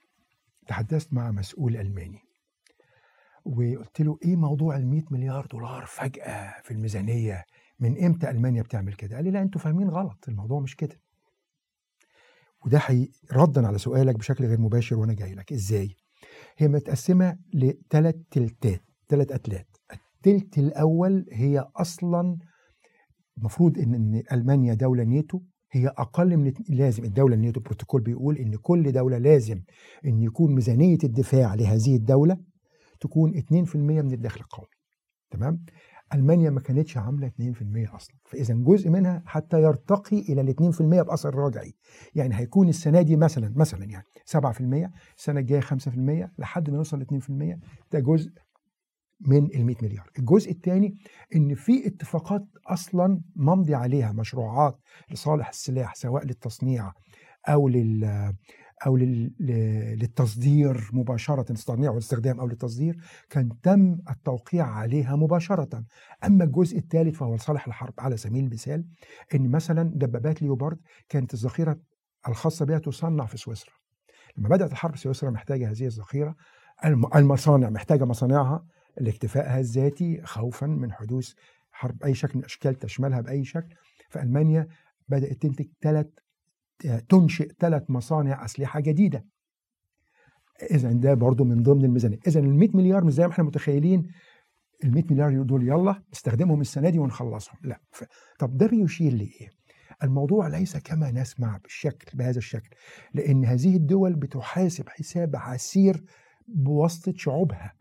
[0.68, 2.20] تحدثت مع مسؤول ألماني
[3.46, 7.46] وقلت له إيه موضوع ال 100 مليار دولار فجأة في الميزانية
[7.80, 11.00] من إمتى ألمانيا بتعمل كده؟ قال لي لا أنتوا فاهمين غلط الموضوع مش كده.
[12.66, 13.12] وده حي...
[13.32, 15.96] ردا على سؤالك بشكل غير مباشر وأنا جاي لك إزاي؟
[16.58, 19.68] هي متقسمة لثلاث تلتات ثلاث أتلات.
[20.18, 22.38] التلت الأول هي أصلا
[23.38, 25.40] المفروض ان إن ألمانيا دولة نيتو
[25.72, 29.62] هي أقل من لازم الدولة النيتو بروتوكول بيقول إن كل دولة لازم
[30.06, 32.38] إن يكون ميزانية الدفاع لهذه الدولة
[33.00, 34.68] تكون 2% من الدخل القومي.
[35.32, 35.66] تمام؟
[36.14, 38.16] ألمانيا ما كانتش عاملة 2% أصلا.
[38.26, 41.74] فاذا جزء منها حتى يرتقي إلى ال 2% بأثر راجعي.
[42.16, 47.06] يعني هيكون السنة دي مثلا مثلا يعني 7% السنة الجاية 5% لحد ما يوصل ل
[47.06, 47.60] 2%
[47.92, 48.32] ده جزء
[49.28, 50.10] من ال 100 مليار.
[50.20, 50.96] الجزء الثاني
[51.36, 54.80] إن في اتفاقات أصلا ممضي عليها مشروعات
[55.12, 56.92] لصالح السلاح سواء للتصنيع
[57.50, 58.34] أو لل
[58.86, 59.32] أو لل...
[60.00, 62.98] للتصدير مباشرة التصنيع والاستخدام أو للتصدير
[63.30, 65.84] كان تم التوقيع عليها مباشرة.
[66.26, 68.86] أما الجزء الثالث فهو لصالح الحرب على سبيل المثال
[69.36, 70.78] إن مثلا دبابات ليوبارد
[71.10, 71.80] كانت الذخيرة
[72.28, 73.74] الخاصة بها تصنع في سويسرا.
[74.38, 76.36] لما بدأت الحرب سويسرا محتاجة هذه الذخيرة
[76.86, 78.66] الم- المصانع محتاجة مصانعها
[78.98, 81.34] لاكتفائها الذاتي خوفا من حدوث
[81.72, 83.76] حرب أي شكل من الأشكال تشملها بأي شكل.
[84.10, 84.68] فالمانيا
[85.10, 86.08] بدأت تنتج ثلاث
[87.10, 89.26] تنشئ ثلاث مصانع أسلحة جديدة.
[90.72, 92.20] اذا ده برضو من ضمن الميزانية.
[92.28, 94.08] اذا ال 100 مليار مش زي ما إحنا متخيلين.
[94.84, 97.58] ال 100 مليار دول يلا نستخدمهم السنة دي ونخلصهم.
[97.64, 98.04] لا ف...
[98.40, 99.50] طب ده بيشير لإيه؟
[100.04, 102.70] الموضوع ليس كما نسمع بالشكل بهذا الشكل
[103.14, 106.04] لأن هذه الدول بتحاسب حساب عسير
[106.48, 107.74] بواسطة شعوبها.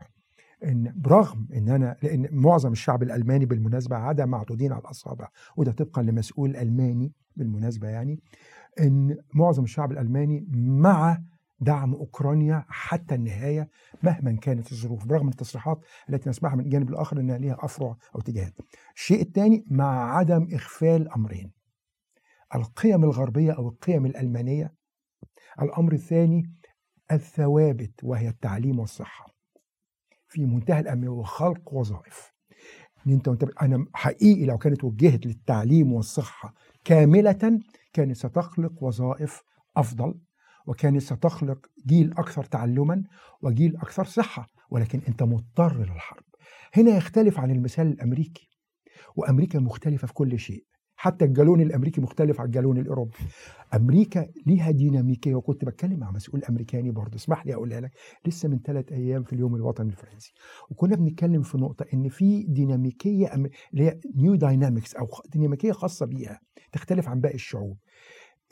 [0.65, 6.03] إن برغم إن أنا لأن معظم الشعب الألماني بالمناسبة عدا معدودين على الاصابع وده طبقا
[6.03, 8.21] لمسؤول ألماني بالمناسبة يعني
[8.81, 11.19] إن معظم الشعب الألماني مع
[11.61, 13.69] دعم أوكرانيا حتى النهاية
[14.03, 18.55] مهما كانت الظروف برغم التصريحات التي نسمعها من الجانب الآخر انها ليها أفرع أو اتجاهات.
[18.95, 21.53] الشيء الثاني مع عدم إغفال أمرين.
[22.55, 24.75] القيم الغربية أو القيم الألمانية.
[25.63, 26.51] الأمر الثاني
[27.13, 29.27] الثوابت وهي التعليم والصحة
[30.33, 32.33] في منتهى الأهمية وخلق وظائف.
[33.07, 37.61] أنت وأنت أنا حقيقي لو كانت وجهت للتعليم والصحة كاملة
[37.93, 39.43] كانت ستخلق وظائف
[39.77, 40.15] أفضل
[40.67, 43.05] وكانت ستخلق جيل أكثر تعلما
[43.43, 46.25] وجيل أكثر صحة ولكن أنت مضطر للحرب.
[46.75, 48.49] هنا يختلف عن المثال الأمريكي
[49.17, 50.65] وأمريكا مختلفة في كل شيء.
[51.03, 53.17] حتى الجالون الأمريكي مختلف عن الجالون الأوروبي.
[53.75, 57.17] أمريكا ليها ديناميكية وكنت بتكلم مع مسؤول أمريكاني برضه.
[57.17, 57.91] اسمح لي أقولها لك.
[58.27, 60.33] لسه من ثلاث أيام في اليوم الوطني الفرنسي.
[60.71, 66.41] وكنا بنتكلم في نقطة إن في ديناميكية اللي هي new dynamics أو ديناميكية خاصة بيها
[66.73, 67.79] تختلف عن باقي الشعوب.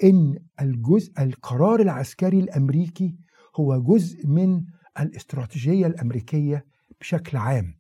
[0.04, 3.16] إن الجزء القرار العسكري الأمريكي
[3.56, 4.64] هو جزء من
[5.00, 6.64] الاستراتيجية الأمريكية
[7.00, 7.79] بشكل عام.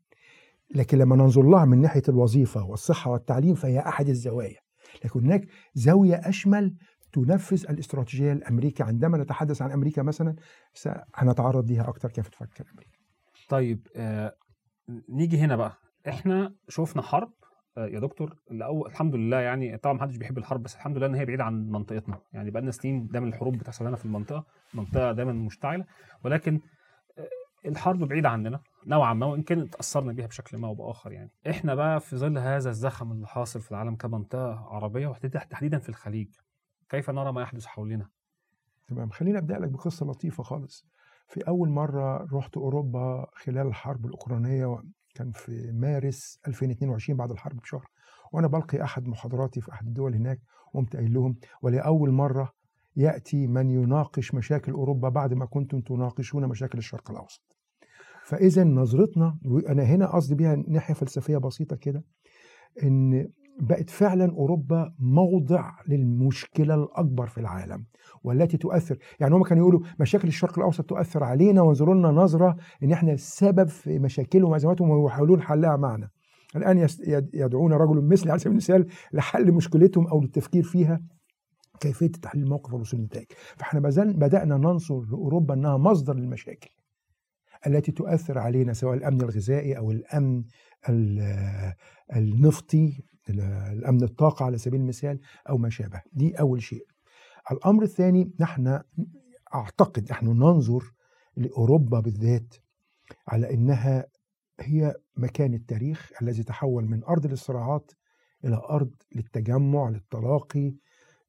[0.74, 4.58] لكن لما ننظر لها من ناحية الوظيفة والصحة والتعليم فهي أحد الزوايا.
[5.04, 6.74] لكن هناك زاوية أشمل
[7.12, 8.84] تنفذ الاستراتيجية الأمريكية.
[8.84, 10.36] عندما نتحدث عن أمريكا مثلا
[11.14, 12.98] هنتعرض ليها أكتر كيف تفكر أمريكا.
[13.48, 14.34] طيب آه
[15.08, 15.72] نيجي هنا بقى.
[16.08, 17.32] إحنا شفنا حرب
[17.78, 21.14] آه يا دكتور الأول الحمد لله يعني طبعا محدش بيحب الحرب بس الحمد لله إن
[21.14, 22.18] هي بعيدة عن منطقتنا.
[22.32, 25.84] يعني بقى لنا سنين دايما الحروب بتحصل لنا في المنطقة منطقة دايما مشتعلة.
[26.24, 26.60] ولكن
[27.18, 27.28] آه
[27.68, 28.60] الحرب بعيدة عننا.
[28.86, 31.30] نوعا ما وإن كان تأثرنا بيها بشكل ما أو بآخر يعني.
[31.50, 36.28] إحنا بقى في ظل هذا الزخم اللي حاصل في العالم كمنطقة عربية وتحديدا في الخليج
[36.88, 38.08] كيف نرى ما يحدث حولنا؟
[38.88, 39.10] تمام.
[39.10, 40.86] خليني أبدأ لك بقصة لطيفة خالص.
[41.28, 44.82] في أول مرة رحت أوروبا خلال الحرب الأوكرانية
[45.14, 47.86] كان في مارس 2022 بعد الحرب بشهر
[48.32, 50.40] وأنا بلقي أحد محاضراتي في أحد الدول هناك
[50.74, 52.52] قمت قايل لهم ولأول مرة
[52.96, 57.49] يأتي من يناقش مشاكل أوروبا بعد ما كنتم تناقشون مشاكل الشرق الأوسط.
[58.30, 62.04] فإذا نظرتنا وأنا هنا قصدي بيها ناحية فلسفية بسيطة كده
[62.82, 63.28] إن
[63.60, 67.84] بقت فعلا أوروبا موضع للمشكلة الأكبر في العالم
[68.24, 68.98] والتي تؤثر.
[69.20, 73.68] يعني هم كانوا يقولوا مشاكل الشرق الأوسط تؤثر علينا وينظروا لنا نظرة إن إحنا السبب
[73.68, 76.08] في مشاكلهم وأزماتهم ويحاولون حلها معنا.
[76.56, 76.86] الآن
[77.34, 81.00] يدعون رجل مثلي على سبيل المثال لحل مشكلتهم أو للتفكير فيها
[81.80, 83.26] كيفية تحليل الموقف والوصول للنتائج.
[83.56, 86.70] فإحنا بدأنا ننظر لأوروبا إنها مصدر للمشاكل.
[87.66, 90.44] التي تؤثر علينا سواء الأمن الغذائي أو الأمن
[92.16, 93.02] النفطي
[93.72, 96.02] الأمن الطاقة على سبيل المثال أو ما شابه.
[96.12, 96.86] دي أول شيء.
[97.52, 98.80] الأمر الثاني نحن
[99.54, 100.92] أعتقد نحن ننظر
[101.36, 102.54] لأوروبا بالذات
[103.28, 104.06] على إنها
[104.60, 107.92] هي مكان التاريخ الذي تحول من أرض للصراعات
[108.44, 110.74] إلى أرض للتجمع للتلاقي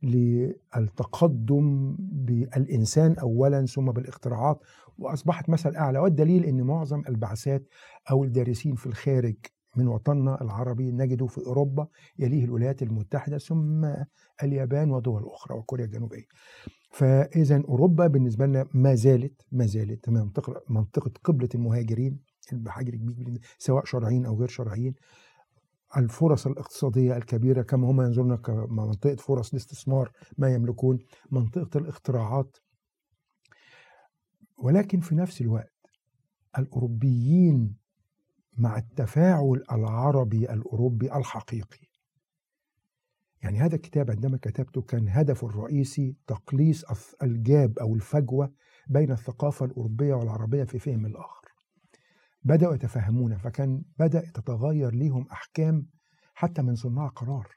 [0.03, 4.59] للتقدم بالإنسان اولا ثم بالاختراعات
[4.97, 7.67] وأصبحت مثل أعلى والدليل إن معظم البعثات
[8.11, 9.35] أو الدارسين في الخارج
[9.75, 11.87] من وطننا العربي نجده في أوروبا
[12.19, 13.93] يليه الولايات المتحدة ثم
[14.43, 16.25] اليابان ودول أخرى وكوريا الجنوبية.
[16.91, 20.09] فاذا أوروبا بالنسبة لنا ما زالت ما زالت
[20.69, 22.19] منطقة قبلة المهاجرين
[22.53, 22.99] المهاجر
[23.57, 24.93] سواء شرعيين أو غير شرعيين
[25.97, 30.99] الفرص الاقتصادية الكبيرة كما هم ينظرون كمنطقة فرص لاستثمار ما يملكون
[31.31, 32.57] منطقة الاختراعات.
[34.57, 35.73] ولكن في نفس الوقت
[36.57, 37.75] الأوروبيين
[38.57, 41.87] مع التفاعل العربي الأوروبي الحقيقي.
[43.43, 46.85] يعني هذا الكتاب عندما كتبته كان هدفه الرئيسي تقليص
[47.23, 48.53] الجاب أو الفجوة
[48.87, 51.40] بين الثقافة الأوروبية والعربية في فهم الآخر.
[52.43, 55.87] بدأوا يتفهمون فكان بدأ تتغير ليهم أحكام
[56.33, 57.47] حتى من صناع قرار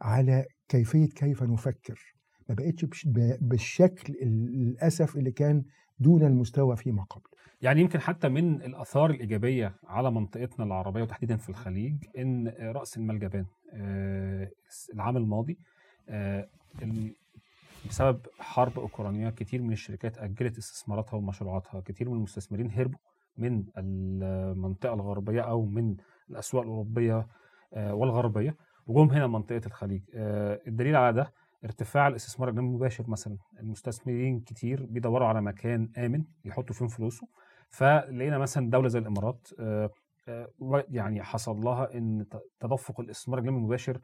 [0.00, 2.14] على كيفية كيف نفكر.
[2.48, 3.06] ما بقتش
[3.40, 5.64] بالشكل للأسف اللي كان
[5.98, 7.22] دون المستوى فيما قبل.
[7.60, 13.18] يعني يمكن حتى من الآثار الإيجابية على منطقتنا العربية وتحديدا في الخليج إن رأس المال
[13.18, 13.46] جبان.
[14.94, 15.58] العام الماضي
[17.88, 22.98] بسبب حرب أوكرانيا كتير من الشركات أجلت استثماراتها ومشروعاتها كتير من المستثمرين هربوا
[23.36, 25.96] من المنطقة الغربية أو من
[26.30, 27.26] الأسواق الأوروبية
[27.76, 30.02] والغربية وجم هنا منطقة الخليج.
[30.14, 31.32] الدليل على ده
[31.64, 33.36] ارتفاع الاستثمار الأجنبي المباشر مثلا.
[33.60, 37.28] المستثمرين كتير بيدوروا على مكان آمن يحطوا فيه فلوسه.
[37.68, 39.48] فلقينا مثلا دولة زي الإمارات
[40.90, 42.26] يعني حصل لها إن
[42.60, 44.00] تدفق الاستثمار الأجنبي المباشر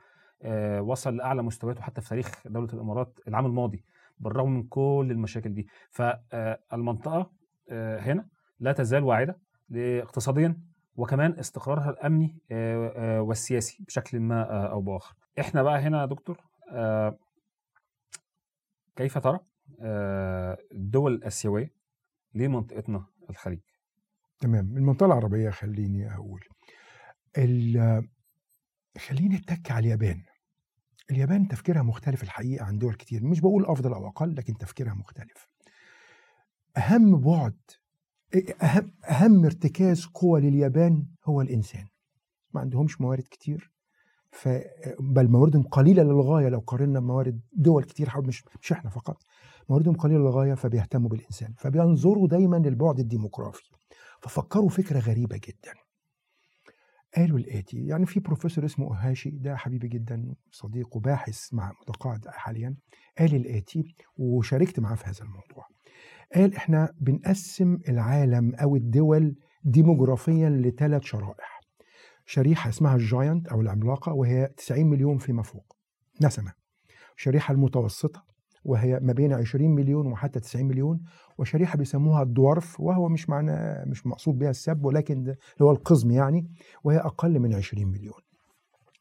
[0.80, 3.84] وصل لأعلى مستوياته حتى في تاريخ دولة الإمارات العام الماضي
[4.18, 5.68] بالرغم من كل المشاكل دي.
[5.90, 7.30] فالمنطقة
[7.72, 8.26] هنا
[8.60, 9.40] لا تزال واعدة
[9.74, 10.60] اقتصاديا
[10.96, 12.38] وكمان استقرارها الأمني
[13.20, 15.14] والسياسي بشكل ما أو بآخر.
[15.40, 16.40] إحنا بقى هنا يا دكتور
[18.96, 19.40] كيف ترى
[20.72, 21.74] الدول الآسيوية
[22.34, 23.60] لمنطقتنا الخليج؟
[24.40, 24.76] تمام.
[24.76, 26.44] المنطقة العربية خليني أقول.
[28.98, 30.22] خليني أتك على اليابان.
[31.10, 33.24] اليابان تفكيرها مختلف الحقيقة عن دول كتير.
[33.24, 35.48] مش بقول أفضل أو أقل لكن تفكيرها مختلف.
[36.76, 37.56] أهم بعد
[38.62, 41.86] اهم أهم ارتكاز قوى لليابان هو الإنسان.
[42.54, 43.72] ما عندهمش موارد كتير.
[44.32, 44.48] ف
[45.00, 46.48] بل مواردهم قليلة للغاية.
[46.48, 49.22] لو قارنا بموارد دول كتير حول مش مش إحنا فقط.
[49.68, 51.54] مواردهم قليلة للغاية فبيهتموا بالإنسان.
[51.58, 53.70] فبينظروا دايما للبعد الديموغرافي.
[54.22, 55.72] ففكروا فكرة غريبة جدا.
[57.16, 62.76] قالوا الآتي يعني في بروفيسور اسمه أوهاشي ده حبيبي جدا صديق وباحث مع متقاعد حاليا
[63.18, 65.66] قال الآتي وشاركت معاه في هذا الموضوع.
[66.34, 71.60] قال إحنا بنقسم العالم أو الدول ديموغرافيا لثلاث شرائح.
[72.26, 75.76] شريحة اسمها ال giant أو العملاقة وهي 90 مليون فيما فوق.
[76.22, 76.52] نسمة.
[77.16, 78.24] الشريحه المتوسطة
[78.64, 81.00] وهي ما بين 20 مليون وحتى 90 مليون.
[81.38, 86.10] وشريحة بيسموها ال dwarf وهو مش معنى مش مقصود بها السب ولكن اللي هو القزم
[86.10, 86.50] يعني
[86.84, 88.27] وهي أقل من 20 مليون.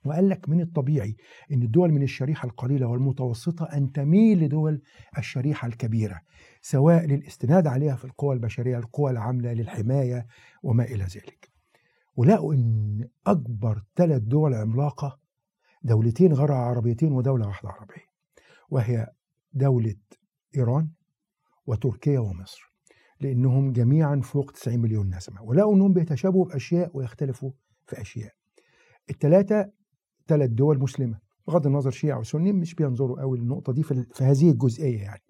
[0.07, 1.15] وقال لك من الطبيعي
[1.51, 4.81] إن الدول من الشريحة القليلة والمتوسطة أن تميل لدول
[5.17, 6.21] الشريحة الكبيرة
[6.61, 10.27] سواء للاستناد عليها في القوى البشرية القوى العاملة للحماية
[10.63, 11.49] وما إلى ذلك.
[12.15, 15.19] ولقوا إن أكبر ثلاث دول عملاقة
[15.83, 18.07] دولتين غير عربيتين ودولة واحدة عربية
[18.69, 19.07] وهي
[19.53, 19.95] دولة
[20.57, 20.89] إيران
[21.67, 22.71] وتركيا ومصر
[23.19, 27.51] لأنهم جميعا فوق 90 مليون نسمة ولقوا إنهم بيتشابهوا باشياء ويختلفوا
[27.87, 28.33] في أشياء.
[29.09, 29.71] الثلاثه
[30.27, 31.19] ثلاث دول مسلمة.
[31.47, 35.21] بغض النظر شيعة وسني مش بينظروا قوي للنقطة دي في في هذه الجزئية يعني.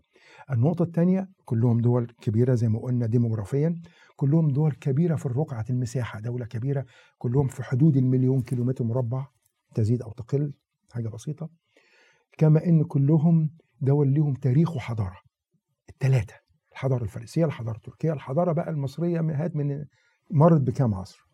[0.51, 3.81] النقطة الثانية كلهم دول كبيرة زي ما قلنا ديموغرافيا.
[4.15, 6.85] كلهم دول كبيرة في الرقعة المساحة دولة كبيرة.
[7.17, 9.27] كلهم في حدود المليون كيلومتر مربع
[9.75, 10.53] تزيد أو تقل.
[10.91, 11.49] حاجة بسيطة.
[12.37, 13.49] كما إن كلهم
[13.81, 15.17] دول لهم تاريخ وحضارة.
[15.89, 16.33] الثلاثة
[16.71, 19.85] الحضارة الفارسية الحضارة التركية الحضارة بقى المصرية من هات من
[20.31, 21.27] مرت بكام عصر.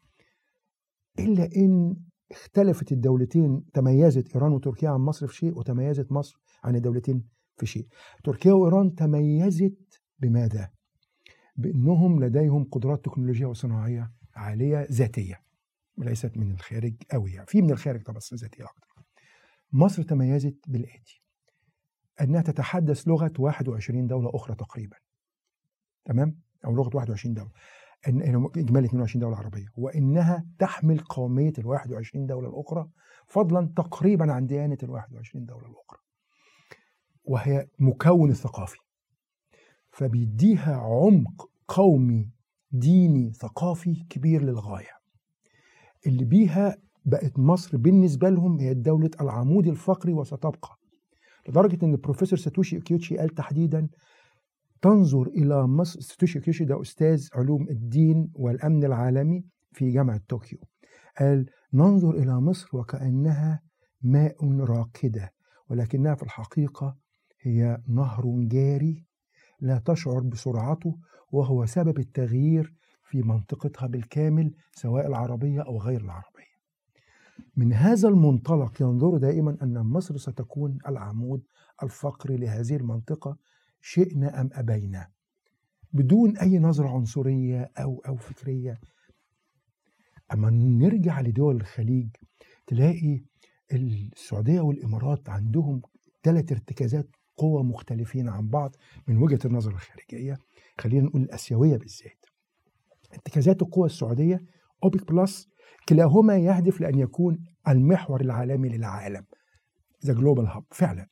[1.20, 1.96] إلا إن
[2.34, 7.24] اختلفت الدولتين تميزت إيران وتركيا عن مصر في شيء وتميزت مصر عن الدولتين
[7.58, 7.88] في شيء
[8.24, 10.70] تركيا وإيران تميزت بماذا؟
[11.56, 15.42] بأنهم لديهم قدرات تكنولوجية وصناعية عالية ذاتية
[15.98, 18.88] وليست من الخارج قوي يعني في من الخارج طبعا بس ذاتية أكتر
[19.72, 21.22] مصر تميزت بالآتي
[22.22, 24.98] أنها تتحدث لغة 21 دولة أخرى تقريبا
[26.06, 27.52] تمام؟ أو لغة 21 دولة
[28.08, 32.90] إن إجمالي 22 دولة عربية وإنها تحمل قومية ال 21 دولة الأخرى
[33.28, 36.00] فضلا تقريبا عن ديانة ال 21 دولة الأخرى.
[37.24, 38.78] وهي مكون الثقافي
[39.92, 42.30] فبيديها عمق قومي
[42.72, 44.94] ديني ثقافي كبير للغاية.
[46.08, 50.78] اللي بيها بقت مصر بالنسبة لهم هي دولة العمود الفقري وستبقى.
[51.50, 53.90] لدرجة أن البروفيسور ساتوشي أوكيوتشي قال تحديدا
[54.84, 60.60] تنظر إلى مصر ساتوشي أوكيوتشي ده أستاذ علوم الدين والأمن العالمي في جامعة طوكيو.
[61.20, 63.62] قال ننظر إلى مصر وكأنها
[64.02, 65.34] ماء راكدة
[65.70, 66.98] ولكنها في الحقيقة
[67.42, 69.06] هي نهر جاري
[69.60, 70.98] لا تشعر بسرعته
[71.32, 76.54] وهو سبب التغيير في منطقتها بالكامل سواء العربية أو غير العربية.
[77.56, 81.42] من هذا المنطلق ينظر دائما أن مصر ستكون العمود
[81.84, 83.38] الفقري لهذه المنطقة
[83.84, 85.08] شئنا أم أبينا.
[85.94, 88.80] بدون أي نظرة عنصرية أو أو فكرية.
[90.34, 92.10] أما نرجع لدول الخليج
[92.68, 93.22] تلاقي
[93.74, 95.82] السعودية والإمارات عندهم
[96.24, 98.76] ثلاث ارتكازات قوى مختلفين عن بعض
[99.08, 100.38] من وجهة النظر الخارجية.
[100.80, 102.26] خلينا نقول الأسيوية بالذات.
[103.14, 104.46] ارتكازات القوى السعودية
[104.84, 105.48] أوبك بلس
[105.90, 109.26] كلاهما يهدف لأن يكون المحور العالمي للعالم.
[110.06, 111.08] the global hub فعلا.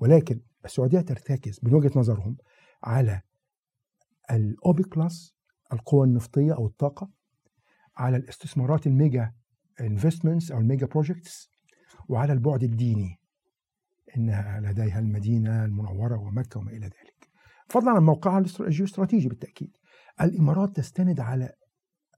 [0.00, 2.36] ولكن السعودية ترتكز من وجهة نظرهم
[2.84, 3.22] على
[4.30, 5.36] الأوبك بلس
[5.72, 7.10] القوى النفطية أو الطاقة
[7.96, 9.32] على الاستثمارات ال mega
[9.80, 11.50] investments أو ال mega projects
[12.08, 13.20] وعلى البعد الديني
[14.16, 17.30] إنها لديها المدينة المنورة ومكة وما إلى ذلك.
[17.68, 19.76] فضلا عن موقعها الجيوستراتيجي بالتأكيد.
[20.20, 21.52] الإمارات تستند على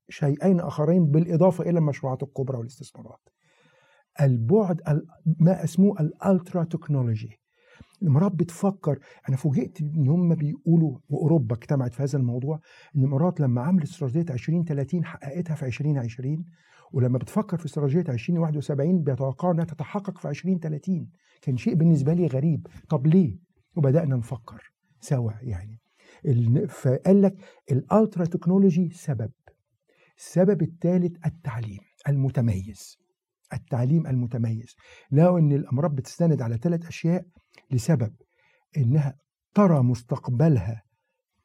[0.09, 3.29] شيئين آخرين بالإضافة إلى المشروعات الكبرى والاستثمارات.
[4.21, 4.81] البعد
[5.41, 7.41] ما اسموه ال ultra technology.
[8.03, 8.99] الامارات بتفكر.
[9.29, 12.61] أنا فوجئت إن هم بيقولوا واوروبا اجتمعت في هذا الموضوع
[12.97, 16.45] إن الامارات لما عملت استراتيجية 2030 حققتها في 2020
[16.93, 21.11] ولما بتفكر في استراتيجية 2071 بيتوقعوا إنها تتحقق في 2030
[21.43, 22.67] كان شيء بالنسبة لي غريب.
[22.89, 23.39] طب ليه؟
[23.77, 25.81] وبدأنا نفكر سوا يعني.
[26.69, 27.37] فقال لك
[27.73, 29.31] الألترا تكنولوجي سبب.
[30.19, 32.99] السبب الثالث التعليم المتميز.
[33.53, 34.77] التعليم المتميز.
[35.13, 37.25] لقوا إن الأمراض بتستند على ثلاث أشياء
[37.71, 38.15] لسبب
[38.77, 39.17] إنها
[39.55, 40.83] ترى مستقبلها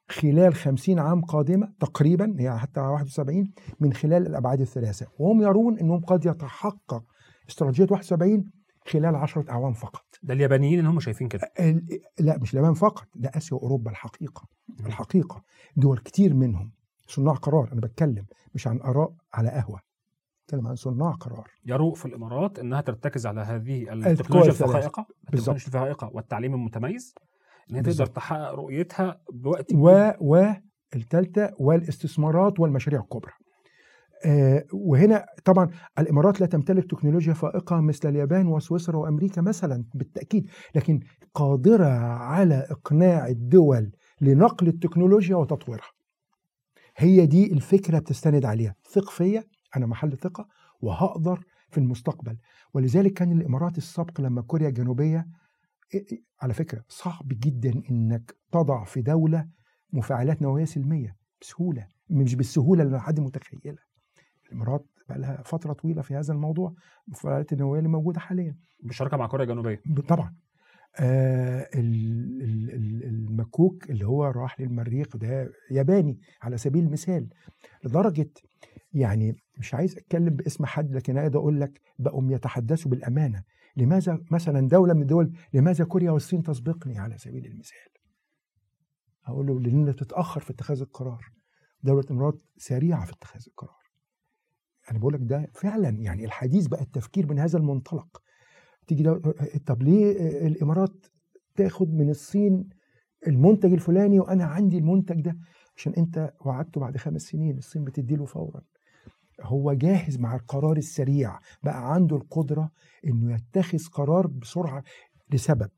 [0.09, 5.07] خلال خمسين عام قادمة تقريبا هي حتى 71 من خلال الأبعاد الثلاثة.
[5.19, 7.03] وهم يرون أنهم قد يتحقق
[7.49, 8.51] استراتيجية 71
[8.87, 10.05] خلال عشرة أعوام فقط.
[10.23, 11.51] ده اليابانيين ان هم شايفين كده.
[12.19, 14.47] لا مش اليابان فقط ده آسيا وأوروبا الحقيقة.
[14.85, 15.43] الحقيقة
[15.75, 16.71] دول كتير منهم
[17.07, 18.25] صناع قرار أنا بتكلم
[18.55, 19.79] مش عن آراء على قهوة.
[20.45, 24.51] بتكلم عن صناع قرار يروق في الإمارات إنها ترتكز على هذه التكنولوجيا.
[24.51, 25.05] الفائقه.
[25.33, 27.15] التكنولوجيا الفائقه والتعليم المتميز
[27.71, 28.05] إن هي تقدر.
[28.05, 33.31] تحقق رؤيتها بوقت و والثالثه والاستثمارات والمشاريع الكبرى
[34.25, 35.69] آه، وهنا طبعا
[35.99, 40.99] الإمارات لا تمتلك تكنولوجيا فائقة مثل اليابان وسويسرا وأمريكا مثلا بالتأكيد لكن
[41.33, 43.91] قادرة على إقناع الدول
[44.21, 45.91] لنقل التكنولوجيا وتطويرها
[46.97, 49.43] هي دي الفكرة بتستند عليها ثق فيا
[49.75, 50.47] أنا محل ثقة
[50.81, 52.37] وهقدر في المستقبل.
[52.73, 55.27] ولذلك كان الإمارات السابق لما كوريا الجنوبية
[56.41, 59.47] على فكرة صعب جدا إنك تضع في دولة
[59.93, 63.83] مفاعلات نووية سلمية بسهولة مش بالسهولة اللي حد متخيلها.
[64.45, 66.73] الإمارات بقى لها فترة طويلة في هذا الموضوع
[67.07, 68.57] المفاعلات النووية اللي موجودة حاليا.
[68.83, 69.81] بالشراكه مع كوريا الجنوبية.
[70.07, 70.35] طبعا.
[70.99, 77.29] آه ال- ال- ال- المكوك اللي هو راح للمريخ ده ياباني على سبيل المثال.
[77.83, 78.29] لدرجة
[78.93, 83.43] يعني مش عايز أتكلم باسم حد لكن أقدر أقول لك بقوا يتحدثوا بالأمانة.
[83.77, 87.89] لماذا مثلا دولة من الدول لماذا كوريا والصين تسبقني على سبيل المثال؟
[89.23, 91.31] هقول له لأن بتتاخر في اتخاذ القرار.
[91.83, 93.83] دولة الامارات سريعة في اتخاذ القرار.
[94.91, 98.21] أنا بقول لك ده فعلا يعني الحديث بقى التفكير من هذا المنطلق.
[98.87, 99.21] تيجي ده
[99.65, 100.11] طب ليه
[100.47, 101.05] الإمارات
[101.55, 102.69] تاخد من الصين
[103.27, 105.37] المنتج الفلاني وأنا عندي المنتج ده؟
[105.77, 108.61] عشان أنت وعدته بعد خمس سنين الصين بتديله فورا.
[109.43, 112.69] هو جاهز مع القرار السريع بقى عنده القدرة
[113.07, 114.83] إنه يتخذ قرار بسرعة
[115.33, 115.69] لسبب.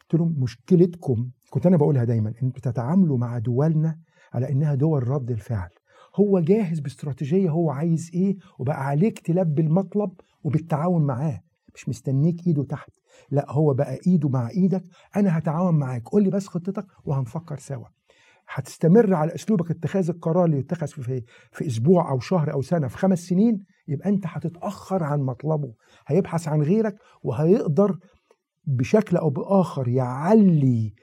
[0.00, 3.98] قلت لهم مشكلتكم كنت أنا بقولها دايما إن بتتعاملوا مع دولنا
[4.32, 5.68] على إنها دول رد الفعل.
[6.16, 10.10] هو جاهز باستراتيجية هو عايز إيه وبقى عليك تلبي المطلب
[10.44, 11.40] وبالتعاون معاه.
[11.74, 12.90] مش مستنيك إيده تحت.
[13.30, 14.84] لا هو بقى إيده مع إيدك
[15.16, 16.08] أنا هتعاون معاك.
[16.08, 17.86] قول لي بس خطتك وهنفكر سوا.
[18.50, 21.22] هتستمر على أسلوبك اتخاذ القرار اللي يتخذ في
[21.52, 25.74] في أسبوع أو شهر أو سنة في خمس سنين يبقى أنت هتتأخر عن مطلبه.
[26.06, 27.98] هيبحث عن غيرك وهيقدر
[28.66, 30.94] بشكل أو بآخر يعلي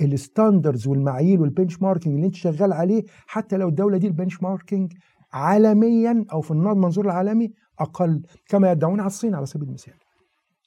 [0.00, 4.92] ال standards والمعايير وال benchmarking اللي أنت شغال عليه حتى لو الدولة دي ال benchmarking
[5.32, 9.94] عالميا أو في المنظور العالمي أقل كما يدعون على الصين على سبيل المثال.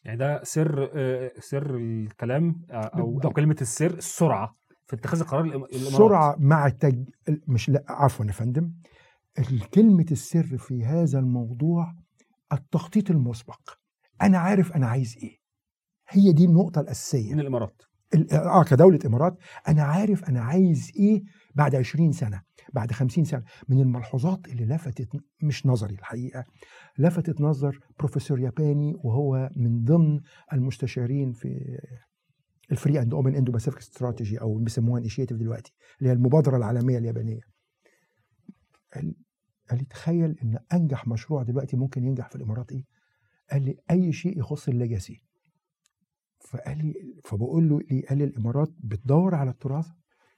[0.05, 3.29] يعني ده سر آه، سر الكلام آه، أو أو.
[3.29, 4.55] كلمة السر السرعة.
[4.95, 5.73] في اتخاذ القرار الإمارات.
[5.75, 7.09] سرعة مع التج...
[7.47, 8.71] مش لأ عفوا يا فندم.
[9.73, 11.93] كلمة السر في هذا الموضوع
[12.53, 13.59] التخطيط المسبق.
[14.21, 15.37] أنا عارف أنا عايز إيه.
[16.09, 17.33] هي دي النقطة الأساسية.
[17.33, 17.81] من الإمارات.
[18.13, 19.37] ال- آه كدولة امارات
[19.67, 21.23] أنا عارف أنا عايز إيه
[21.55, 22.41] بعد 20 سنة
[22.73, 23.43] بعد 50 سنة.
[23.69, 25.09] من الملحوظات اللي لفتت
[25.43, 26.43] مش نظري الحقيقة
[26.97, 30.19] لفتت نظر بروفيسور ياباني وهو من ضمن
[30.53, 31.77] المستشارين في
[32.73, 37.41] ال Free and Open Indo-Pacific Strategy أو بيسموها initiative دلوقتي اللي هي المبادرة العالمية اليابانية.
[38.93, 39.15] قال
[39.69, 42.85] قال لي تخيل إن أنجح مشروع دلوقتي ممكن ينجح في الإمارات إيه؟
[43.51, 45.21] قال لي أي شيء يخص الليجاسي.
[46.39, 46.93] فقال لي
[47.23, 49.87] فبقول له ليه؟ قال لي الإمارات بتدور على التراث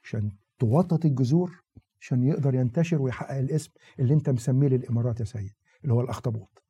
[0.03, 1.63] عشان توطط الجذور
[2.01, 6.63] عشان يقدر ينتشر ويحقق الاسم اللي أنت مسميه للإمارات يا سيد اللي هو الأخطبوط.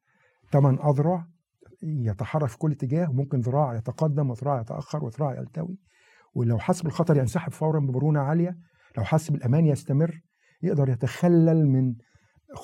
[0.52, 1.28] ثمان أذرع
[1.86, 5.78] يتحرك في كل اتجاه وممكن ذراع يتقدم وذراع يتأخر وذراع يلتوي.
[6.36, 8.58] ولو حس بالخطر ينسحب فورا بمرونه عالية
[8.98, 10.22] لو حس بالامان يستمر
[10.64, 11.94] يقدر يتخلل من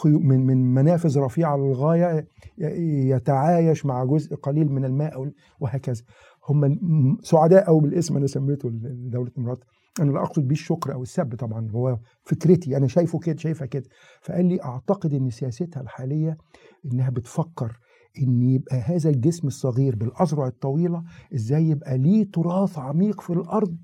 [0.06, 6.04] من من منافذ رفيعة للغاية يتعايش مع جزء قليل من الماء وهكذا.
[6.50, 9.64] هم سعداء قوي بالاسم أنا سميته لدولة الامارات
[10.02, 13.86] أنا لا أقصد بيه الشكر أو السب طبعا هو فكرتي أنا شايفه كده شايفها كده.
[14.22, 16.38] فقال لي أعتقد إن سياستها الحالية
[16.86, 17.80] إنها بتفكر
[18.18, 21.04] إن يبقى هذا الجسم الصغير بالأذرع الطويلة
[21.36, 23.78] إزاي يبقى ليه تراث عميق في الأرض؟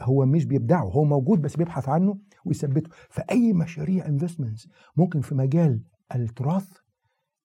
[0.00, 2.90] هو مش بيبدعه هو موجود بس بيبحث عنه ويثبته.
[3.10, 5.82] فأي مشاريع انفستمنتس ممكن في مجال
[6.14, 6.68] التراث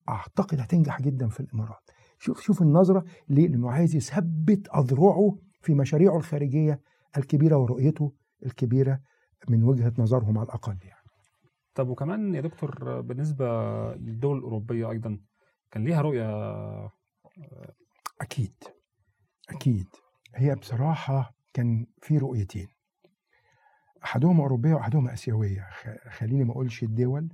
[0.09, 1.89] أعتقد هتنجح جدا في الإمارات.
[2.19, 6.81] شوف شوف النظرة ليه لأنه عايز يثبت أذرعه في مشاريعه الخارجية
[7.17, 8.13] الكبيرة ورؤيته
[8.45, 8.99] الكبيرة
[9.49, 11.03] من وجهة نظرهم على الأقل يعني.
[11.75, 13.45] طب وكمان يا دكتور بالنسبة
[13.95, 15.19] للدول الأوروبية أيضا
[15.73, 16.29] كان ليها رؤية
[18.21, 18.63] أكيد
[19.49, 19.87] أكيد.
[20.35, 22.67] هي بصراحة كان في رؤيتين.
[24.03, 25.69] أحدهما أوروبية وأحدهما آسيوية.
[26.09, 27.29] خليني ما أقولش الدول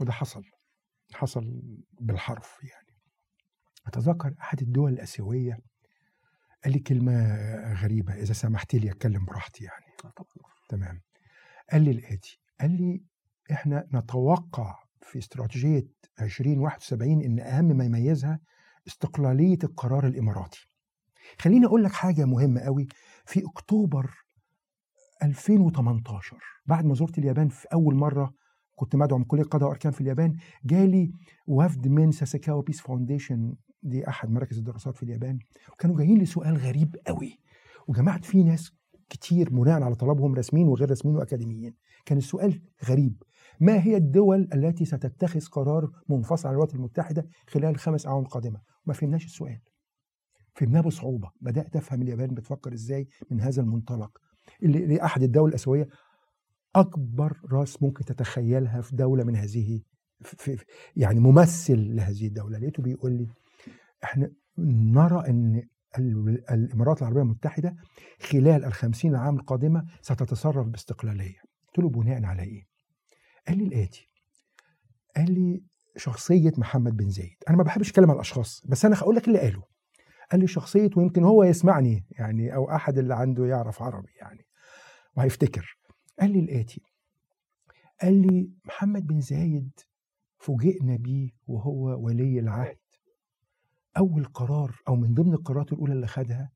[0.00, 0.44] وده حصل
[1.14, 1.62] حصل
[2.00, 2.98] بالحرف يعني.
[3.86, 5.58] أتذكر أحد الدول الآسيوية
[6.64, 7.14] قال لي كلمة
[7.72, 9.86] غريبة إذا سمحت لي أتكلم براحتي يعني.
[10.68, 11.00] تمام.
[11.72, 13.04] قال لي الآتي قال لي
[13.52, 15.86] إحنا نتوقع في استراتيجية
[16.20, 18.40] 2071 إن أهم ما يميزها
[18.88, 20.68] استقلالية القرار الإماراتي.
[21.38, 22.88] خليني أقول لك حاجة مهمة قوي.
[23.26, 24.10] في أكتوبر
[25.22, 26.36] 2018
[26.66, 28.34] بعد ما زرت اليابان في أول مرة
[28.76, 31.12] كنت مدعو من كلية قضاء وأركان في اليابان جالي
[31.46, 35.38] وفد من Sasakawa Peace Foundation دي أحد مراكز الدراسات في اليابان
[35.72, 37.38] وكانوا جايين لي سؤال غريب قوي.
[37.88, 38.72] وجمعت فيه ناس
[39.08, 41.74] كتير بناء على طلبهم رسميين وغير رسميين وأكاديميين.
[42.06, 43.22] كان السؤال غريب.
[43.60, 48.92] ما هي الدول التي ستتخذ قرار منفصل عن الولايات المتحدة خلال الخمس أعوام القادمه ما
[48.94, 49.60] فهمناش السؤال.
[50.54, 51.30] فهمناه بصعوبة.
[51.40, 54.18] بدأت افهم اليابان بتفكر إزاي من هذا المنطلق.
[54.62, 55.88] اللي اللي احد الدول الأسيوية
[56.74, 59.82] أكبر رأس ممكن تتخيلها في دولة من هذه
[60.20, 60.58] في
[60.96, 62.58] يعني ممثل لهذه الدولة.
[62.58, 63.26] لقيته بيقول لي
[64.04, 65.62] إحنا نرى إن
[65.98, 67.76] ال- الإمارات العربية المتحدة
[68.20, 71.38] خلال الخمسين عام القادمة ستتصرف باستقلالية.
[71.68, 72.69] قلت له بناء على إيه؟
[73.50, 74.08] قال لي الآتي.
[75.16, 75.62] قال لي
[75.96, 79.38] شخصية محمد بن زايد أنا ما بحبش اتكلم على الأشخاص بس أنا هقول لك اللي
[79.38, 79.62] قاله.
[80.30, 84.46] قال لي شخصية ويمكن هو يسمعني يعني أو أحد اللي عنده يعرف عربي يعني
[85.16, 85.78] وهيفتكر.
[86.20, 86.82] قال لي الآتي.
[88.02, 89.70] قال لي محمد بن زايد
[90.38, 92.78] فوجئنا بيه وهو ولي العهد.
[93.96, 96.50] أول قرار أو من ضمن القرارات الأولى اللي خدها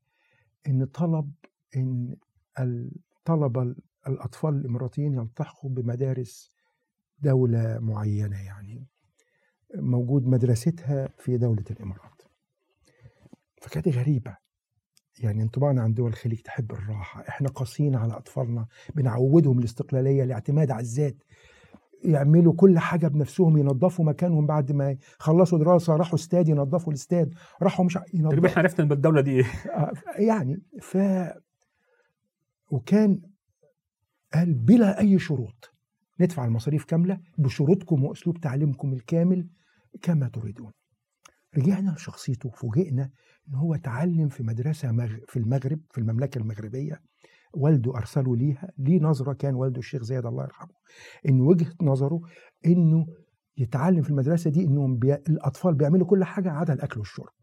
[0.67, 1.31] إن طلب
[1.75, 2.15] إن
[2.59, 3.75] الطلبه
[4.07, 6.54] الأطفال الإماراتيين يلتحقوا بمدارس
[7.19, 8.87] دولة معينة يعني.
[9.75, 12.21] موجود مدرستها في دولة الإمارات.
[13.61, 14.37] فكانت غريبة.
[15.19, 17.21] يعني انطباعنا عن دول الخليج تحب الراحة.
[17.29, 21.23] إحنا قاسيين على أطفالنا بنعودهم الاستقلالية الاعتماد على الذات.
[22.03, 27.33] يعملوا كل حاجة بنفسهم ينظفوا مكانهم بعد ما يخلصوا دراسة راحوا استاد ينظفوا الاستاد.
[27.61, 29.45] راحوا مش تقريبا ينظفوا إحنا عرفنا إن الدولة دي إيه.
[29.75, 30.97] آه، يعني ف
[32.71, 33.21] وكان
[34.33, 35.74] قال بلا أي شروط.
[36.19, 39.47] ندفع المصاريف كاملة بشروطكم وأسلوب تعليمكم الكامل
[40.01, 40.71] كما تريدون.
[41.57, 43.09] رجعنا لشخصيته فوجئنا
[43.49, 45.07] إن هو اتعلم في مدرسة.
[45.27, 47.01] في المغرب في المملكة المغربية.
[47.53, 50.73] والده أرسله ليها ليه نظرة كان والده الشيخ زايد الله يرحمه.
[51.29, 52.21] إن وجهة نظره
[52.65, 53.05] إنه
[53.57, 55.13] يتعلم في المدرسة دي إنهم بي...
[55.13, 57.33] الأطفال بيعملوا كل حاجة عدا الأكل والشرب.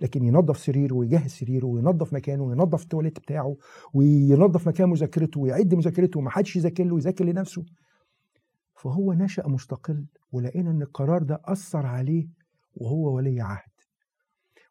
[0.00, 3.56] لكن ينظف سريره ويجهز سريره وينظف مكانه وينظف التواليت بتاعه
[3.94, 7.64] وينظف مكان مذاكرته ويعد مذاكرته وما حدش يذاكر له ويذاكر لنفسه.
[8.78, 12.28] فهو نشأ مستقل ولقينا إن القرار ده أثر عليه
[12.74, 13.70] وهو ولي عهد.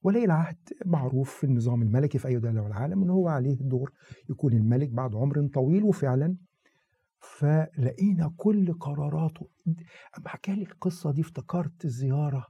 [0.03, 3.91] ولي العهد معروف في النظام الملكي في أي دولة في العالم إن هو عليه دور
[4.29, 6.35] يكون الملك بعد عمر طويل وفعلا.
[7.19, 9.47] فلقينا كل قراراته.
[10.17, 12.47] أما حكى لي القصة دي افتكرت الزياره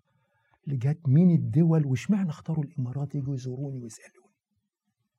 [0.65, 4.33] اللي جت من الدول واشمعنى اختاروا الإمارات يجوا يزوروني ويسألوني؟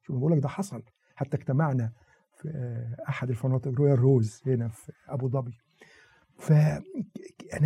[0.02, 0.82] شوف بقول لك؟ ده حصل.
[1.14, 1.92] حتى اجتمعنا
[2.36, 5.58] في آه، أحد الفنادق رويال روز هنا في أبو ظبي.
[6.38, 6.82] فانا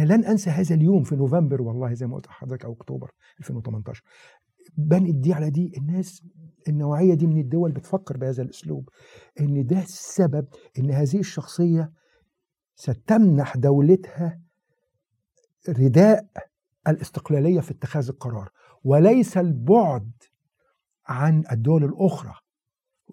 [0.05, 3.11] لن أنسى هذا اليوم في نوفمبر والله زي ما قلت لحضرتك أو أكتوبر
[3.41, 4.03] 2018
[4.77, 6.23] بنقت دي على دي الناس
[6.69, 8.89] النوعية دي من الدول بتفكر بهذا الأسلوب
[9.41, 10.49] إن ده السبب
[10.79, 11.93] إن هذه الشخصية
[12.75, 14.41] ستمنح دولتها
[15.69, 16.27] رداء
[16.89, 18.49] الاستقلالية في اتخاذ القرار.
[18.85, 20.13] وليس البعد
[21.07, 22.35] عن الدول الأخرى.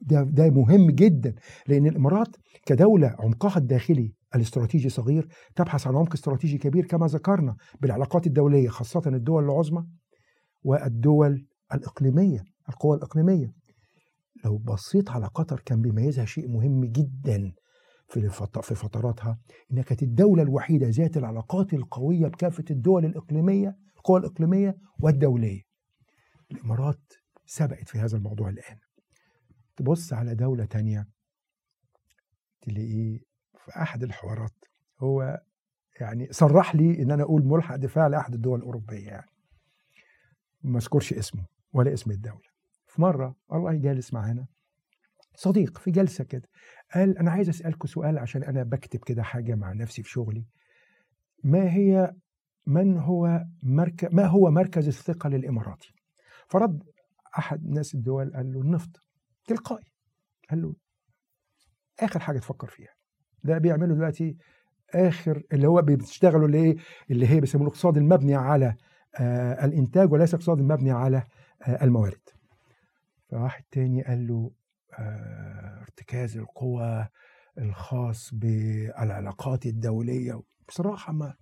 [0.01, 1.35] ده ده مهم جدا
[1.67, 2.35] لأن الإمارات
[2.65, 9.01] كدولة عمقها الداخلي الاستراتيجي صغير تبحث عن عمق استراتيجي كبير كما ذكرنا بالعلاقات الدولية خاصة
[9.05, 9.85] الدول العظمى
[10.63, 13.53] والدول الإقليمية القوى الإقليمية.
[14.45, 17.51] لو بصيت على قطر كان بيميزها شيء مهم جدا
[18.07, 18.29] في
[18.61, 19.39] في فتراتها
[19.71, 25.61] إنها كانت الدولة الوحيدة ذات العلاقات القوية بكافة الدول الإقليمية القوى الإقليمية والدولية.
[26.51, 27.13] الإمارات
[27.45, 28.77] سبقت في هذا الموضوع الآن.
[29.79, 31.07] تبص على دولة تانية
[32.61, 33.19] تلاقيه
[33.57, 34.65] في أحد الحوارات.
[34.99, 35.41] هو
[35.99, 39.31] يعني صرح لي إن أنا أقول ملحق دفاع لأحد الدول الأوروبية يعني.
[40.61, 42.49] ما أذكرش اسمه ولا اسم الدولة.
[42.87, 44.45] في مرة الله جالس معانا
[45.35, 46.49] صديق في جلسة كده
[46.95, 50.45] قال أنا عايز اسالكم سؤال عشان أنا بكتب كده حاجة مع نفسي في شغلي.
[51.43, 52.13] ما هي
[52.67, 55.93] من هو مركز ما هو مركز الثقة للإماراتي؟
[56.47, 56.83] فرد
[57.37, 59.08] أحد ناس الدول قال له النفط.
[59.49, 59.85] تلقائي.
[60.49, 60.75] قال له
[61.99, 62.93] آخر حاجة تفكر فيها.
[63.43, 64.37] ده بيعملوا دلوقتي
[64.93, 66.77] آخر اللي هو بيشتغلوا اللي إيه؟
[67.11, 68.75] اللي هي بيسموه الاقتصاد المبني على
[69.19, 71.23] آه الإنتاج وليس الاقتصاد المبني على
[71.67, 72.21] آه الموارد.
[73.29, 74.51] فواحد تاني قال له
[74.99, 77.07] آه ارتكاز القوى
[77.57, 80.41] الخاص بالعلاقات الدولية.
[80.67, 81.33] بصراحة ما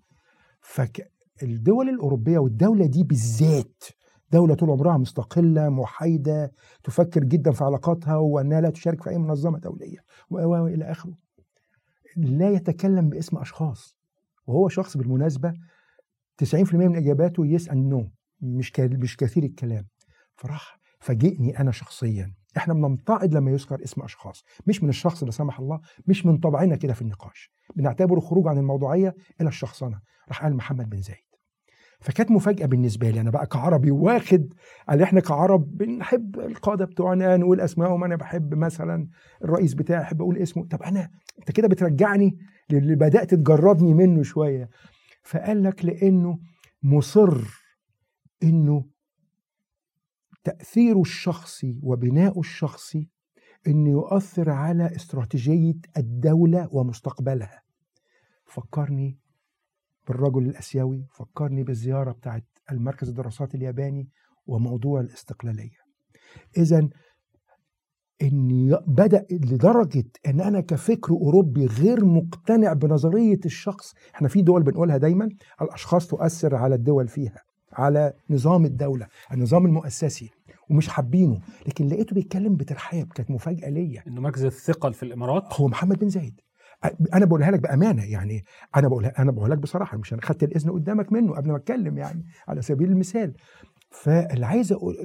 [0.62, 3.84] فالدول الأوروبية والدولة دي بالذات
[4.32, 6.52] دولة طول عمرها مستقلة محايدة
[6.84, 9.98] تفكر جدا في علاقاتها وأنها لا تشارك في أي منظمة دولية
[10.30, 11.14] وإلى آخره.
[12.18, 13.98] لا يتكلم باسم أشخاص
[14.48, 15.54] وهو شخص بالمناسبة
[16.38, 18.10] 90% من إجاباته يس نو
[18.42, 19.88] مش مش كثير الكلام.
[20.36, 22.34] فراح فاجئني أنا شخصيا.
[22.58, 26.76] إحنا بنمتعض لما يذكر اسم أشخاص مش من الشخص لا سمح الله مش من طبعنا
[26.76, 27.52] كده في النقاش.
[27.76, 30.00] بنعتبره خروج عن الموضوعية إلى الشخصنة.
[30.28, 31.27] راح قال محمد بن زايد.
[32.00, 33.22] فكانت مفاجأة بالنسبة لي.
[33.22, 34.54] أنا بقى كعربي واخد
[34.88, 38.04] على إحنا كعرب بنحب القادة بتوعنا نقول أسمائهم.
[38.04, 39.08] أنا بحب مثلا
[39.44, 40.68] الرئيس بتاعي أحب أقول اسمه.
[40.68, 42.38] طب أنا أنت كده بترجعني
[42.72, 44.70] للي بدأت تجردني منه شوية.
[45.24, 46.40] فقال لك لأنه
[46.84, 47.44] مصر
[48.44, 48.86] إنه
[50.44, 53.10] تأثيره الشخصي وبناؤه الشخصي
[53.68, 57.62] إنه يؤثر على استراتيجية الدولة ومستقبلها.
[58.46, 59.20] فكرني
[60.08, 64.10] بالرجل الأسيوي فكرني بالزيارة بتاعت المركز الدراسات الياباني
[64.48, 65.78] وموضوع الاستقلالية.
[66.58, 66.90] اذا
[68.22, 74.98] اني بدأ لدرجة إن أنا كفكر أوروبي غير مقتنع بنظرية الشخص إحنا في دول بنقولها
[74.98, 75.30] دايما
[75.62, 77.44] الأشخاص تؤثر على الدول فيها
[77.74, 80.30] على نظام الدولة النظام المؤسسي
[80.70, 81.40] ومش حابينه.
[81.68, 84.04] لكن لقيته بيتكلم بترحاب كانت مفاجأة ليا.
[84.08, 86.42] إنه مركز الثقل في الإمارات؟ هو محمد بن زايد.
[87.14, 88.44] أنا بقولها لك بامانه يعني
[88.76, 91.98] أنا بقولها أنا بقولها لك بصراحه مش أنا خدت الاذن قدامك منه قبل ما اتكلم
[91.98, 93.34] يعني على سبيل المثال
[93.92, 94.96] فاللي عايز أقول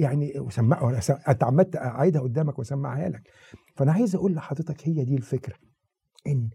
[0.00, 3.22] يعني وسمع اتعمدت اعيدها قدامك واسمعها لك
[3.76, 5.54] فانا عايز أقول لحضرتك هي دي الفكرة
[6.26, 6.50] ان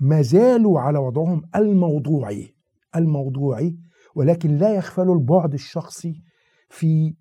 [0.00, 2.54] ما زالوا على وضعهم الموضوعي
[2.96, 3.76] الموضوعي
[4.14, 6.22] ولكن لا يغفلوا البعد الشخصي
[6.68, 7.14] في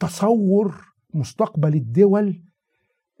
[0.00, 0.74] تصور
[1.14, 2.42] مستقبل الدول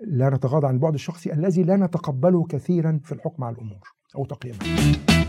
[0.00, 5.27] لا نتغاضى عن البعد الشخصي الذي لا نتقبله كثيرا في الحكم على الأمور أو تقييمها.